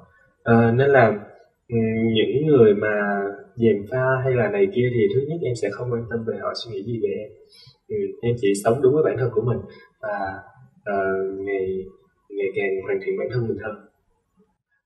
Uh, 0.51 0.75
nên 0.75 0.89
là 0.89 1.08
ừ, 1.70 1.77
những 2.13 2.48
người 2.48 2.74
mà 2.74 3.22
dèm 3.55 3.86
pha 3.91 4.05
hay 4.24 4.33
là 4.36 4.50
này 4.50 4.67
kia 4.75 4.89
thì 4.93 5.01
thứ 5.13 5.22
nhất 5.27 5.39
em 5.43 5.55
sẽ 5.55 5.69
không 5.72 5.91
quan 5.91 6.03
tâm 6.10 6.25
về 6.27 6.38
họ 6.41 6.53
suy 6.63 6.72
nghĩ 6.72 6.83
gì 6.83 7.00
về 7.03 7.10
em. 7.10 7.31
Ừ, 7.88 7.98
em 8.22 8.36
chỉ 8.41 8.53
sống 8.63 8.81
đúng 8.81 8.93
với 8.93 9.03
bản 9.03 9.15
thân 9.19 9.29
của 9.33 9.41
mình 9.41 9.57
và 10.01 10.43
uh, 10.93 11.39
ngày 11.39 11.86
ngày 12.29 12.48
càng 12.55 12.81
hoàn 12.83 12.98
thiện 13.05 13.17
bản 13.19 13.27
thân 13.31 13.48
mình 13.48 13.57
hơn. 13.57 13.75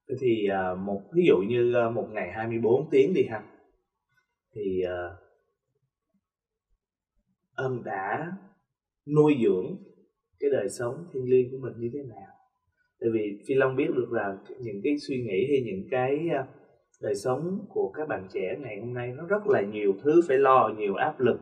Thế 0.09 0.15
thì 0.19 0.47
uh, 0.49 0.79
một 0.79 1.01
ví 1.13 1.25
dụ 1.27 1.37
như 1.37 1.73
uh, 1.87 1.93
một 1.93 2.07
ngày 2.11 2.31
24 2.35 2.89
tiếng 2.91 3.13
đi 3.13 3.23
ha. 3.29 3.43
Thì 4.55 4.83
uh, 4.85 5.19
ông 7.55 7.83
đã 7.83 8.31
nuôi 9.15 9.35
dưỡng 9.43 9.75
cái 10.39 10.49
đời 10.49 10.69
sống 10.69 11.05
thiêng 11.13 11.29
liêng 11.29 11.51
của 11.51 11.57
mình 11.57 11.73
như 11.77 11.89
thế 11.93 11.99
nào? 12.03 12.27
Tại 12.99 13.09
vì 13.13 13.43
phi 13.47 13.55
long 13.55 13.75
biết 13.75 13.87
được 13.95 14.11
là 14.11 14.37
những 14.59 14.81
cái 14.83 14.93
suy 15.07 15.15
nghĩ 15.17 15.47
hay 15.49 15.61
những 15.65 15.87
cái 15.91 16.17
uh, 16.41 16.56
đời 16.99 17.15
sống 17.15 17.65
của 17.69 17.91
các 17.93 18.07
bạn 18.07 18.27
trẻ 18.33 18.55
ngày 18.59 18.79
hôm 18.79 18.93
nay 18.93 19.11
nó 19.17 19.25
rất 19.25 19.47
là 19.47 19.61
nhiều 19.61 19.93
thứ 20.03 20.21
phải 20.27 20.37
lo, 20.37 20.69
nhiều 20.77 20.95
áp 20.95 21.19
lực. 21.19 21.39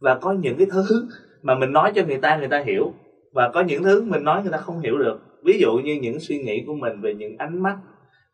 Và 0.00 0.18
có 0.20 0.32
những 0.32 0.56
cái 0.56 0.66
thứ 0.70 1.08
mà 1.42 1.54
mình 1.54 1.72
nói 1.72 1.92
cho 1.94 2.02
người 2.06 2.18
ta 2.18 2.36
người 2.36 2.48
ta 2.48 2.62
hiểu. 2.66 2.92
Và 3.32 3.50
có 3.54 3.60
những 3.60 3.82
thứ 3.82 4.02
mình 4.02 4.24
nói 4.24 4.42
người 4.42 4.52
ta 4.52 4.58
không 4.58 4.80
hiểu 4.80 4.98
được. 4.98 5.20
Ví 5.44 5.58
dụ 5.60 5.72
như 5.84 5.98
những 6.02 6.20
suy 6.20 6.42
nghĩ 6.42 6.64
của 6.66 6.74
mình 6.74 7.00
về 7.00 7.14
những 7.14 7.36
ánh 7.38 7.62
mắt, 7.62 7.78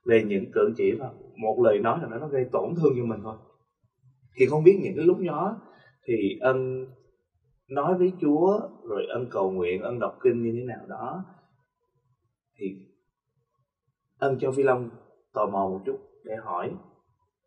về 0.04 0.24
những 0.26 0.52
cử 0.52 0.72
chỉ 0.76 0.92
và 0.92 1.10
một 1.36 1.62
lời 1.64 1.78
nói 1.78 1.98
là 2.02 2.18
nó 2.18 2.28
gây 2.28 2.44
tổn 2.52 2.74
thương 2.76 2.92
cho 2.96 3.04
mình 3.04 3.20
thôi. 3.22 3.36
Thì 4.36 4.46
không 4.46 4.64
biết 4.64 4.78
những 4.82 4.92
cái 4.96 5.04
lúc 5.04 5.18
đó 5.18 5.60
thì 6.06 6.38
ân 6.40 6.86
nói 7.68 7.94
với 7.98 8.12
Chúa, 8.20 8.60
rồi 8.82 9.06
ân 9.08 9.26
cầu 9.30 9.50
nguyện, 9.50 9.82
ân 9.82 9.98
đọc 9.98 10.18
kinh 10.22 10.42
như 10.42 10.52
thế 10.54 10.64
nào 10.64 10.86
đó, 10.88 11.24
thì 12.58 12.66
ân 14.18 14.38
cho 14.40 14.52
Phi 14.52 14.62
Long 14.62 14.90
tò 15.32 15.46
mò 15.46 15.68
một 15.68 15.80
chút 15.86 15.98
để 16.26 16.36
hỏi. 16.44 16.72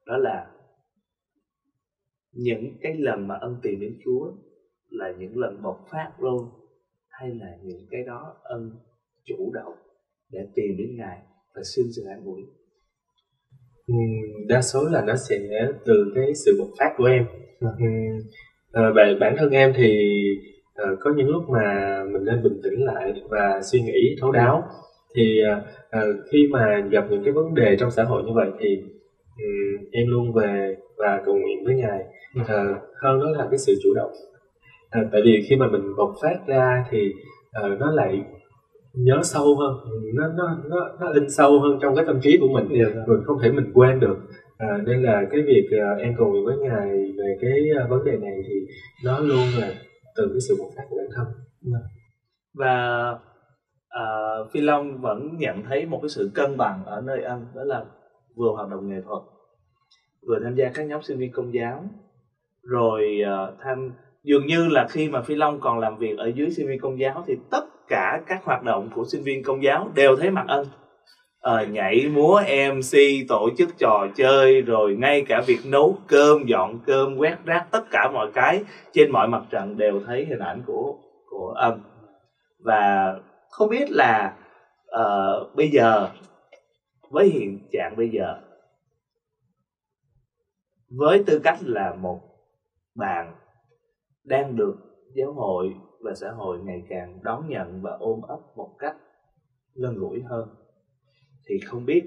Đó 0.05 0.17
là 0.17 0.48
những 2.31 2.77
cái 2.81 2.93
lần 3.00 3.27
mà 3.27 3.36
ân 3.36 3.55
tìm 3.63 3.79
đến 3.79 3.98
Chúa 4.05 4.31
là 4.89 5.12
những 5.19 5.38
lần 5.38 5.62
bộc 5.62 5.86
phát 5.91 6.12
luôn 6.19 6.50
hay 7.09 7.29
là 7.29 7.48
những 7.63 7.87
cái 7.92 8.03
đó 8.03 8.35
ân 8.44 8.72
chủ 9.25 9.51
động 9.53 9.74
để 10.31 10.39
tìm 10.55 10.77
đến 10.77 10.98
Ngài 10.98 11.18
và 11.55 11.61
xin 11.75 11.85
sự 11.96 12.01
an 12.09 12.24
ủi? 12.25 12.42
Ừ, 13.87 13.96
đa 14.48 14.61
số 14.61 14.83
là 14.92 15.05
nó 15.05 15.15
sẽ 15.15 15.39
từ 15.85 16.11
cái 16.15 16.33
sự 16.46 16.55
bộc 16.59 16.70
phát 16.79 16.94
của 16.98 17.05
em. 17.05 17.25
À, 18.72 18.92
bản 19.20 19.35
thân 19.37 19.51
em 19.51 19.74
thì 19.75 20.13
à, 20.74 20.85
có 21.00 21.13
những 21.18 21.29
lúc 21.29 21.44
mà 21.50 22.00
mình 22.11 22.24
nên 22.25 22.44
bình 22.44 22.59
tĩnh 22.63 22.85
lại 22.85 23.13
và 23.29 23.61
suy 23.72 23.81
nghĩ 23.81 24.15
thấu 24.22 24.31
đáo 24.31 24.63
thì 25.15 25.41
à, 25.89 26.01
khi 26.31 26.48
mà 26.51 26.87
gặp 26.91 27.05
những 27.09 27.24
cái 27.24 27.33
vấn 27.33 27.53
đề 27.53 27.77
trong 27.79 27.91
xã 27.91 28.03
hội 28.03 28.24
như 28.24 28.31
vậy 28.35 28.50
thì 28.59 28.77
um, 29.37 29.85
em 29.91 30.07
luôn 30.07 30.33
về 30.33 30.75
và 30.98 31.22
cầu 31.25 31.35
nguyện 31.35 31.65
với 31.65 31.75
ngài 31.75 32.00
à, 32.48 32.65
hơn 33.01 33.19
đó 33.19 33.29
là 33.37 33.48
cái 33.51 33.57
sự 33.57 33.74
chủ 33.83 33.89
động 33.95 34.11
à, 34.89 35.01
tại 35.11 35.22
vì 35.25 35.45
khi 35.50 35.55
mà 35.55 35.67
mình 35.67 35.95
bộc 35.98 36.13
phát 36.22 36.48
ra 36.48 36.85
thì 36.91 37.13
à, 37.51 37.63
nó 37.79 37.91
lại 37.91 38.24
nhớ 38.93 39.19
sâu 39.24 39.55
hơn 39.55 39.74
nó 40.15 40.27
nó 40.27 40.57
nó 40.69 40.89
nó 41.01 41.11
in 41.13 41.29
sâu 41.29 41.59
hơn 41.59 41.79
trong 41.81 41.95
cái 41.95 42.05
tâm 42.05 42.19
trí 42.22 42.37
của 42.37 42.48
mình 42.48 42.69
yeah. 42.69 42.91
Dạ. 42.95 43.01
mình 43.07 43.24
không 43.25 43.37
thể 43.43 43.51
mình 43.51 43.72
quên 43.74 44.00
được 44.00 44.17
à, 44.57 44.67
nên 44.85 45.03
là 45.03 45.22
cái 45.31 45.41
việc 45.41 45.65
uh, 45.65 46.01
em 46.01 46.13
cầu 46.17 46.27
nguyện 46.27 46.45
với 46.45 46.57
ngài 46.57 46.89
về 47.17 47.37
cái 47.41 47.59
uh, 47.83 47.89
vấn 47.89 48.05
đề 48.05 48.11
này 48.11 48.41
thì 48.48 48.55
nó 49.05 49.19
luôn 49.19 49.45
là 49.59 49.72
từ 50.15 50.27
cái 50.27 50.39
sự 50.48 50.55
bộc 50.59 50.69
phát 50.77 50.83
của 50.89 50.98
bản 50.98 51.07
thân 51.15 51.25
yeah. 51.72 51.83
và 52.53 53.13
uh, 53.98 54.52
phi 54.52 54.62
long 54.62 55.02
vẫn 55.02 55.38
nhận 55.38 55.64
thấy 55.64 55.86
một 55.86 56.00
cái 56.02 56.10
sự 56.10 56.32
cân 56.34 56.58
bằng 56.58 56.86
ở 56.86 57.02
nơi 57.02 57.24
anh 57.24 57.46
đó 57.56 57.64
là 57.64 57.86
vừa 58.36 58.52
hoạt 58.56 58.70
động 58.70 58.90
nghệ 58.90 59.02
thuật 59.06 59.24
vừa 60.28 60.40
tham 60.44 60.56
gia 60.56 60.70
các 60.74 60.84
nhóm 60.84 61.02
sinh 61.02 61.18
viên 61.18 61.32
công 61.32 61.54
giáo. 61.54 61.84
Rồi 62.64 63.22
uh, 63.24 63.56
tham 63.64 63.92
dường 64.24 64.46
như 64.46 64.68
là 64.68 64.88
khi 64.90 65.10
mà 65.10 65.22
phi 65.22 65.36
long 65.36 65.60
còn 65.60 65.80
làm 65.80 65.98
việc 65.98 66.18
ở 66.18 66.32
dưới 66.36 66.52
sinh 66.52 66.68
viên 66.68 66.80
công 66.80 67.00
giáo 67.00 67.24
thì 67.28 67.36
tất 67.52 67.66
cả 67.88 68.22
các 68.28 68.44
hoạt 68.44 68.64
động 68.64 68.90
của 68.96 69.06
sinh 69.06 69.24
viên 69.24 69.44
công 69.44 69.64
giáo 69.64 69.92
đều 69.96 70.16
thấy 70.16 70.32
mặt 70.32 70.46
ân 70.48 70.66
ờ, 71.40 71.66
nhảy 71.66 72.08
múa 72.14 72.42
mc 72.74 72.98
tổ 73.30 73.50
chức 73.58 73.70
trò 73.78 74.08
chơi 74.16 74.62
rồi 74.62 74.96
ngay 74.96 75.25
cả 75.28 75.42
việc 75.48 75.60
nấu 75.66 75.98
cơm 76.08 76.46
dọn 76.46 76.80
cơm 76.86 77.18
quét 77.18 77.38
rác 77.46 77.66
tất 77.72 77.84
cả 77.92 78.10
mọi 78.14 78.32
cái 78.34 78.64
trên 78.94 79.12
mọi 79.12 79.28
mặt 79.28 79.42
trận 79.50 79.78
đều 79.78 80.02
thấy 80.08 80.25
hình 80.25 80.40
ảnh 80.40 80.62
của 80.66 80.96
của 81.30 81.54
ân 81.56 81.82
và 82.64 83.16
không 83.50 83.70
biết 83.70 83.90
là 83.90 84.38
uh, 84.85 85.55
bây 85.55 85.70
giờ 85.70 86.09
với 87.09 87.29
hiện 87.29 87.68
trạng 87.72 87.96
bây 87.98 88.09
giờ 88.09 88.42
với 90.90 91.24
tư 91.27 91.40
cách 91.44 91.57
là 91.62 91.94
một 91.94 92.20
bạn 92.96 93.35
đang 94.24 94.55
được 94.55 94.75
giáo 95.14 95.33
hội 95.33 95.74
và 96.00 96.14
xã 96.16 96.31
hội 96.31 96.59
ngày 96.64 96.83
càng 96.90 97.20
đón 97.24 97.50
nhận 97.50 97.81
và 97.81 97.92
ôm 98.00 98.22
ấp 98.22 98.40
một 98.55 98.75
cách 98.79 98.96
gần 99.75 99.96
gũi 99.98 100.22
hơn 100.22 100.50
thì 101.50 101.59
không 101.59 101.85
biết 101.85 102.01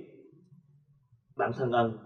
bản 1.37 1.53
thân 1.57 1.73
ân 1.73 1.99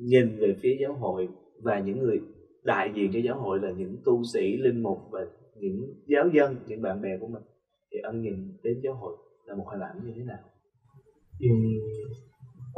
nhìn 0.00 0.38
về 0.38 0.56
phía 0.62 0.76
giáo 0.80 0.92
hội 0.92 1.28
và 1.62 1.78
những 1.78 1.98
người 1.98 2.20
đại 2.62 2.92
diện 2.94 3.10
cho 3.12 3.18
giáo 3.24 3.40
hội 3.40 3.58
là 3.62 3.70
những 3.70 3.96
tu 4.04 4.22
sĩ 4.32 4.56
linh 4.56 4.82
mục 4.82 4.98
và 5.10 5.20
những 5.54 5.94
giáo 6.06 6.28
dân 6.34 6.56
những 6.66 6.82
bạn 6.82 7.02
bè 7.02 7.18
của 7.20 7.26
mình 7.26 7.42
thì 7.92 7.98
anh 8.02 8.22
nhìn 8.22 8.34
đến 8.62 8.80
giáo 8.82 8.94
hội 8.94 9.16
là 9.46 9.54
một 9.54 9.64
hình 9.72 9.80
ảnh 9.80 9.96
như 10.04 10.12
thế 10.16 10.22
nào? 10.24 10.38
Ừ. 11.40 11.48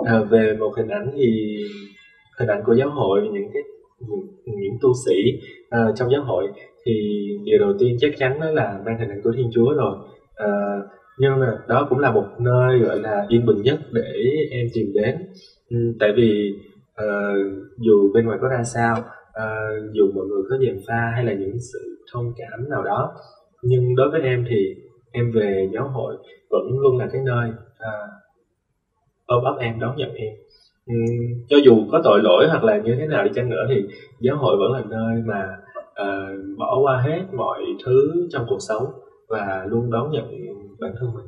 à, 0.07 0.21
về 0.31 0.57
một 0.61 0.73
hình 0.77 0.89
ảnh 0.89 1.11
thì 1.17 1.57
hình 2.39 2.49
ảnh 2.49 2.63
của 2.67 2.73
giáo 2.73 2.91
hội 2.91 3.21
những 3.33 3.51
cái 3.53 3.63
những, 4.09 4.61
những 4.61 4.79
tu 4.81 4.93
sĩ 5.07 5.15
uh, 5.67 5.97
trong 5.97 6.11
giáo 6.13 6.25
hội 6.25 6.49
thì 6.85 6.93
điều 7.45 7.59
đầu 7.59 7.73
tiên 7.79 7.97
chắc 8.01 8.11
chắn 8.19 8.41
đó 8.41 8.51
là 8.51 8.83
mang 8.87 8.99
hình 8.99 9.09
ảnh 9.09 9.21
của 9.25 9.33
Thiên 9.37 9.51
Chúa 9.53 9.73
rồi. 9.73 9.97
Uh, 10.45 10.85
nhưng 11.19 11.41
mà 11.41 11.59
đó 11.69 11.87
cũng 11.91 11.99
là 11.99 12.13
một 12.13 12.27
nơi 12.39 12.79
gọi 12.79 13.01
là 13.01 13.27
yên 13.29 13.47
bình 13.47 13.63
nhất 13.63 13.79
để 13.93 14.13
em 14.51 14.67
tìm 14.75 14.93
đến. 14.95 15.17
Um, 15.71 15.93
tại 16.01 16.13
vì 16.17 16.55
uh, 17.03 17.67
dù 17.79 18.13
bên 18.15 18.27
ngoài 18.27 18.39
có 18.43 18.49
ra 18.49 18.63
sao 18.65 18.97
uh, 18.99 19.93
dù 19.93 20.13
mọi 20.15 20.27
người 20.27 20.43
có 20.51 20.59
dèm 20.67 20.77
pha 20.89 21.13
hay 21.15 21.25
là 21.25 21.33
những 21.33 21.57
sự 21.73 21.79
thông 22.13 22.33
cảm 22.37 22.71
nào 22.71 22.83
đó 22.83 23.15
nhưng 23.63 23.95
đối 23.97 24.11
với 24.11 24.21
em 24.21 24.45
thì 24.51 24.75
em 25.13 25.31
về 25.31 25.69
giáo 25.75 25.89
hội 25.89 26.17
vẫn 26.51 26.79
luôn 26.79 26.99
là 26.99 27.09
cái 27.13 27.23
nơi 27.25 27.51
à, 27.79 27.93
ôm 29.27 29.45
ấp 29.45 29.57
em 29.61 29.81
đón 29.81 29.97
nhận 29.97 30.15
em. 30.15 30.35
Ừ, 30.87 30.95
cho 31.49 31.57
dù 31.65 31.87
có 31.93 32.01
tội 32.05 32.21
lỗi 32.23 32.47
hoặc 32.49 32.65
là 32.65 32.77
như 32.77 32.95
thế 32.99 33.07
nào 33.07 33.25
đi 33.25 33.31
chăng 33.35 33.51
nữa 33.51 33.67
thì 33.69 33.83
giáo 34.21 34.37
hội 34.37 34.57
vẫn 34.57 34.73
là 34.73 34.83
nơi 34.89 35.23
mà 35.25 35.59
à, 35.95 36.29
bỏ 36.59 36.79
qua 36.83 37.01
hết 37.01 37.23
mọi 37.33 37.61
thứ 37.85 38.29
trong 38.31 38.45
cuộc 38.49 38.61
sống 38.61 38.93
và 39.29 39.67
luôn 39.69 39.91
đón 39.91 40.11
nhận 40.11 40.25
bản 40.81 40.95
thân 41.01 41.15
mình. 41.15 41.27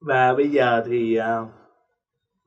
Và 0.00 0.34
bây 0.34 0.48
giờ 0.48 0.82
thì 0.86 1.16
à, 1.16 1.46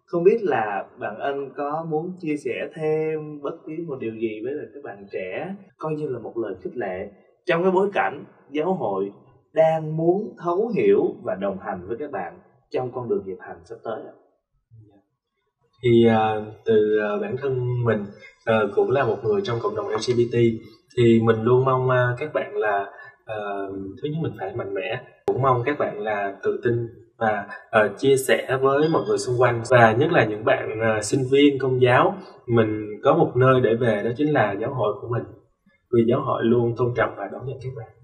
không 0.06 0.24
biết 0.24 0.44
là 0.44 0.86
bạn 1.00 1.20
ân 1.20 1.50
có 1.56 1.86
muốn 1.90 2.12
chia 2.20 2.36
sẻ 2.36 2.70
thêm 2.74 3.42
bất 3.42 3.56
cứ 3.66 3.74
một 3.88 4.00
điều 4.00 4.16
gì 4.16 4.42
với 4.44 4.54
các 4.74 4.84
bạn 4.84 5.06
trẻ 5.12 5.56
coi 5.78 5.94
như 5.94 6.08
là 6.08 6.20
một 6.20 6.38
lời 6.38 6.56
khích 6.62 6.78
lệ 6.78 7.10
trong 7.46 7.62
cái 7.62 7.72
bối 7.72 7.90
cảnh 7.94 8.24
giáo 8.52 8.74
hội 8.74 9.12
đang 9.54 9.98
muốn 9.98 10.36
thấu 10.44 10.72
hiểu 10.76 11.16
và 11.24 11.36
đồng 11.36 11.58
hành 11.60 11.88
với 11.88 11.98
các 12.00 12.12
bạn 12.12 12.40
trong 12.70 12.92
con 12.92 13.10
đường 13.10 13.24
nghiệp 13.26 13.38
hành 13.40 13.58
sắp 13.66 13.76
tới 13.84 14.02
thì 15.84 16.06
uh, 16.08 16.44
từ 16.66 17.00
uh, 17.16 17.22
bản 17.22 17.36
thân 17.42 17.84
mình 17.84 18.06
uh, 18.50 18.76
cũng 18.76 18.92
là 18.92 19.04
một 19.06 19.18
người 19.24 19.42
trong 19.44 19.60
cộng 19.62 19.76
đồng 19.76 19.88
LGBT 19.88 20.38
thì 20.98 21.22
mình 21.24 21.42
luôn 21.42 21.66
mong 21.66 21.88
uh, 21.88 22.20
các 22.20 22.34
bạn 22.34 22.56
là 22.56 22.82
uh, 23.22 23.76
thứ 24.02 24.10
nhất 24.10 24.20
mình 24.22 24.34
phải 24.40 24.56
mạnh 24.56 24.74
mẽ 24.74 25.02
cũng 25.26 25.42
mong 25.42 25.64
các 25.66 25.80
bạn 25.80 26.00
là 26.00 26.36
tự 26.44 26.60
tin 26.64 26.88
và 27.22 27.48
uh, 27.86 27.98
chia 27.98 28.16
sẻ 28.18 28.58
với 28.62 28.90
mọi 28.90 29.04
người 29.08 29.18
xung 29.18 29.42
quanh. 29.42 29.62
Và 29.70 29.92
nhất 29.92 30.12
là 30.12 30.26
những 30.26 30.46
bạn 30.46 30.80
uh, 30.80 31.04
sinh 31.04 31.22
viên 31.32 31.60
công 31.60 31.82
giáo 31.82 32.16
mình 32.48 32.88
có 33.04 33.14
một 33.14 33.32
nơi 33.36 33.62
để 33.62 33.76
về 33.76 34.02
đó 34.04 34.12
chính 34.18 34.34
là 34.34 34.56
giáo 34.62 34.74
hội 34.74 34.94
của 35.02 35.08
mình. 35.08 35.24
Vì 35.94 36.04
giáo 36.10 36.22
hội 36.22 36.44
luôn 36.44 36.76
tôn 36.78 36.94
trọng 36.96 37.14
và 37.18 37.30
đón 37.32 37.46
nhận 37.46 37.58
các 37.64 37.70
bạn. 37.78 38.01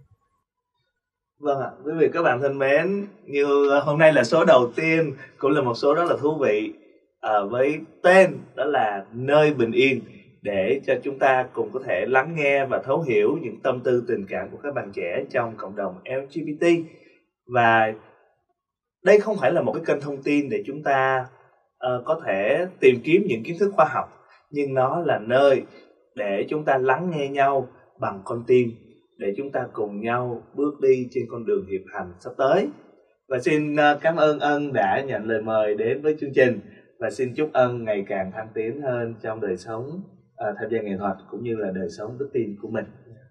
Vâng 1.40 1.60
ạ, 1.60 1.72
quý 1.86 1.92
vị 1.98 2.10
các 2.14 2.22
bạn 2.22 2.42
thân 2.42 2.58
mến, 2.58 3.06
như 3.26 3.70
ờ, 3.70 3.80
hôm 3.80 4.00
nay 4.00 4.14
là 4.14 4.24
số 4.24 4.46
đầu 4.46 4.72
tiên 4.76 5.14
cũng 5.38 5.52
là 5.52 5.62
một 5.62 5.74
số 5.74 5.94
rất 5.94 6.04
là 6.10 6.16
thú 6.18 6.38
vị 6.42 6.74
à, 7.20 7.42
với 7.42 7.80
tên 8.04 8.38
đó 8.56 8.64
là 8.64 9.06
nơi 9.14 9.54
bình 9.54 9.72
yên 9.72 10.02
để 10.42 10.82
cho 10.86 10.94
chúng 11.04 11.20
ta 11.20 11.48
cùng 11.54 11.70
có 11.74 11.80
thể 11.86 12.06
lắng 12.06 12.36
nghe 12.36 12.66
và 12.66 12.80
thấu 12.80 13.02
hiểu 13.02 13.38
những 13.42 13.60
tâm 13.64 13.80
tư 13.80 14.04
tình 14.08 14.26
cảm 14.30 14.50
của 14.52 14.58
các 14.64 14.74
bạn 14.74 14.92
trẻ 14.94 15.24
trong 15.32 15.54
cộng 15.58 15.76
đồng 15.76 15.96
LGBT 16.04 16.66
và 17.54 17.94
đây 19.04 19.20
không 19.20 19.38
phải 19.38 19.52
là 19.52 19.62
một 19.62 19.74
cái 19.74 19.84
kênh 19.86 20.02
thông 20.02 20.24
tin 20.24 20.50
để 20.50 20.64
chúng 20.66 20.84
ta 20.84 21.26
uh, 21.76 22.06
có 22.06 22.22
thể 22.26 22.66
tìm 22.80 23.00
kiếm 23.04 23.24
những 23.28 23.44
kiến 23.44 23.56
thức 23.60 23.72
khoa 23.76 23.86
học 23.86 24.06
nhưng 24.50 24.74
nó 24.74 25.02
là 25.06 25.20
nơi 25.20 25.62
để 26.16 26.46
chúng 26.50 26.66
ta 26.66 26.78
lắng 26.78 27.12
nghe 27.12 27.28
nhau 27.28 27.68
bằng 28.00 28.22
con 28.26 28.44
tim 28.48 28.72
để 29.18 29.34
chúng 29.38 29.52
ta 29.52 29.68
cùng 29.74 30.02
nhau 30.02 30.44
bước 30.56 30.80
đi 30.82 31.08
trên 31.12 31.24
con 31.30 31.46
đường 31.46 31.66
hiệp 31.66 31.82
hành 31.94 32.14
sắp 32.20 32.34
tới 32.38 32.68
và 33.28 33.40
xin 33.40 33.74
uh, 33.74 34.02
cảm 34.02 34.16
ơn 34.16 34.40
ân 34.40 34.74
đã 34.74 35.02
nhận 35.08 35.26
lời 35.26 35.42
mời 35.42 35.76
đến 35.76 36.02
với 36.02 36.16
chương 36.20 36.34
trình 36.34 36.60
và 37.00 37.10
xin 37.10 37.34
chúc 37.36 37.50
ân 37.54 37.84
ngày 37.84 38.06
càng 38.08 38.32
thăng 38.32 38.48
tiến 38.56 38.82
hơn 38.82 39.16
trong 39.24 39.42
đời 39.42 39.58
sống 39.58 39.84
uh, 39.86 40.56
tham 40.60 40.70
gia 40.72 40.82
nghệ 40.82 40.98
thuật 40.98 41.18
cũng 41.32 41.44
như 41.44 41.56
là 41.56 41.72
đời 41.76 41.88
sống 41.98 42.18
đức 42.20 42.30
tin 42.34 42.56
của 42.62 42.70
mình 42.70 42.86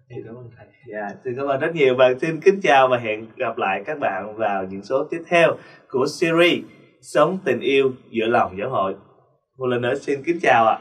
Xin 0.09 0.17
cảm 0.25 0.35
ơn 0.35 0.49
thầy. 0.57 0.67
Dạ, 0.93 1.07
xin 1.23 1.33
cảm 1.37 1.47
ơn 1.47 1.59
rất 1.59 1.75
nhiều 1.75 1.95
và 1.97 2.13
xin 2.21 2.39
kính 2.41 2.59
chào 2.63 2.87
và 2.87 2.97
hẹn 2.97 3.25
gặp 3.35 3.57
lại 3.57 3.83
các 3.85 3.99
bạn 3.99 4.35
vào 4.37 4.65
những 4.65 4.83
số 4.83 5.07
tiếp 5.11 5.21
theo 5.27 5.55
của 5.89 6.05
series 6.07 6.63
Sống 7.01 7.39
tình 7.45 7.59
yêu 7.59 7.91
giữa 8.09 8.25
lòng 8.25 8.57
giáo 8.59 8.69
hội. 8.69 8.95
Một 9.57 9.65
lần 9.65 9.81
nữa 9.81 9.95
xin 9.95 10.23
kính 10.23 10.39
chào 10.41 10.67
ạ. 10.67 10.79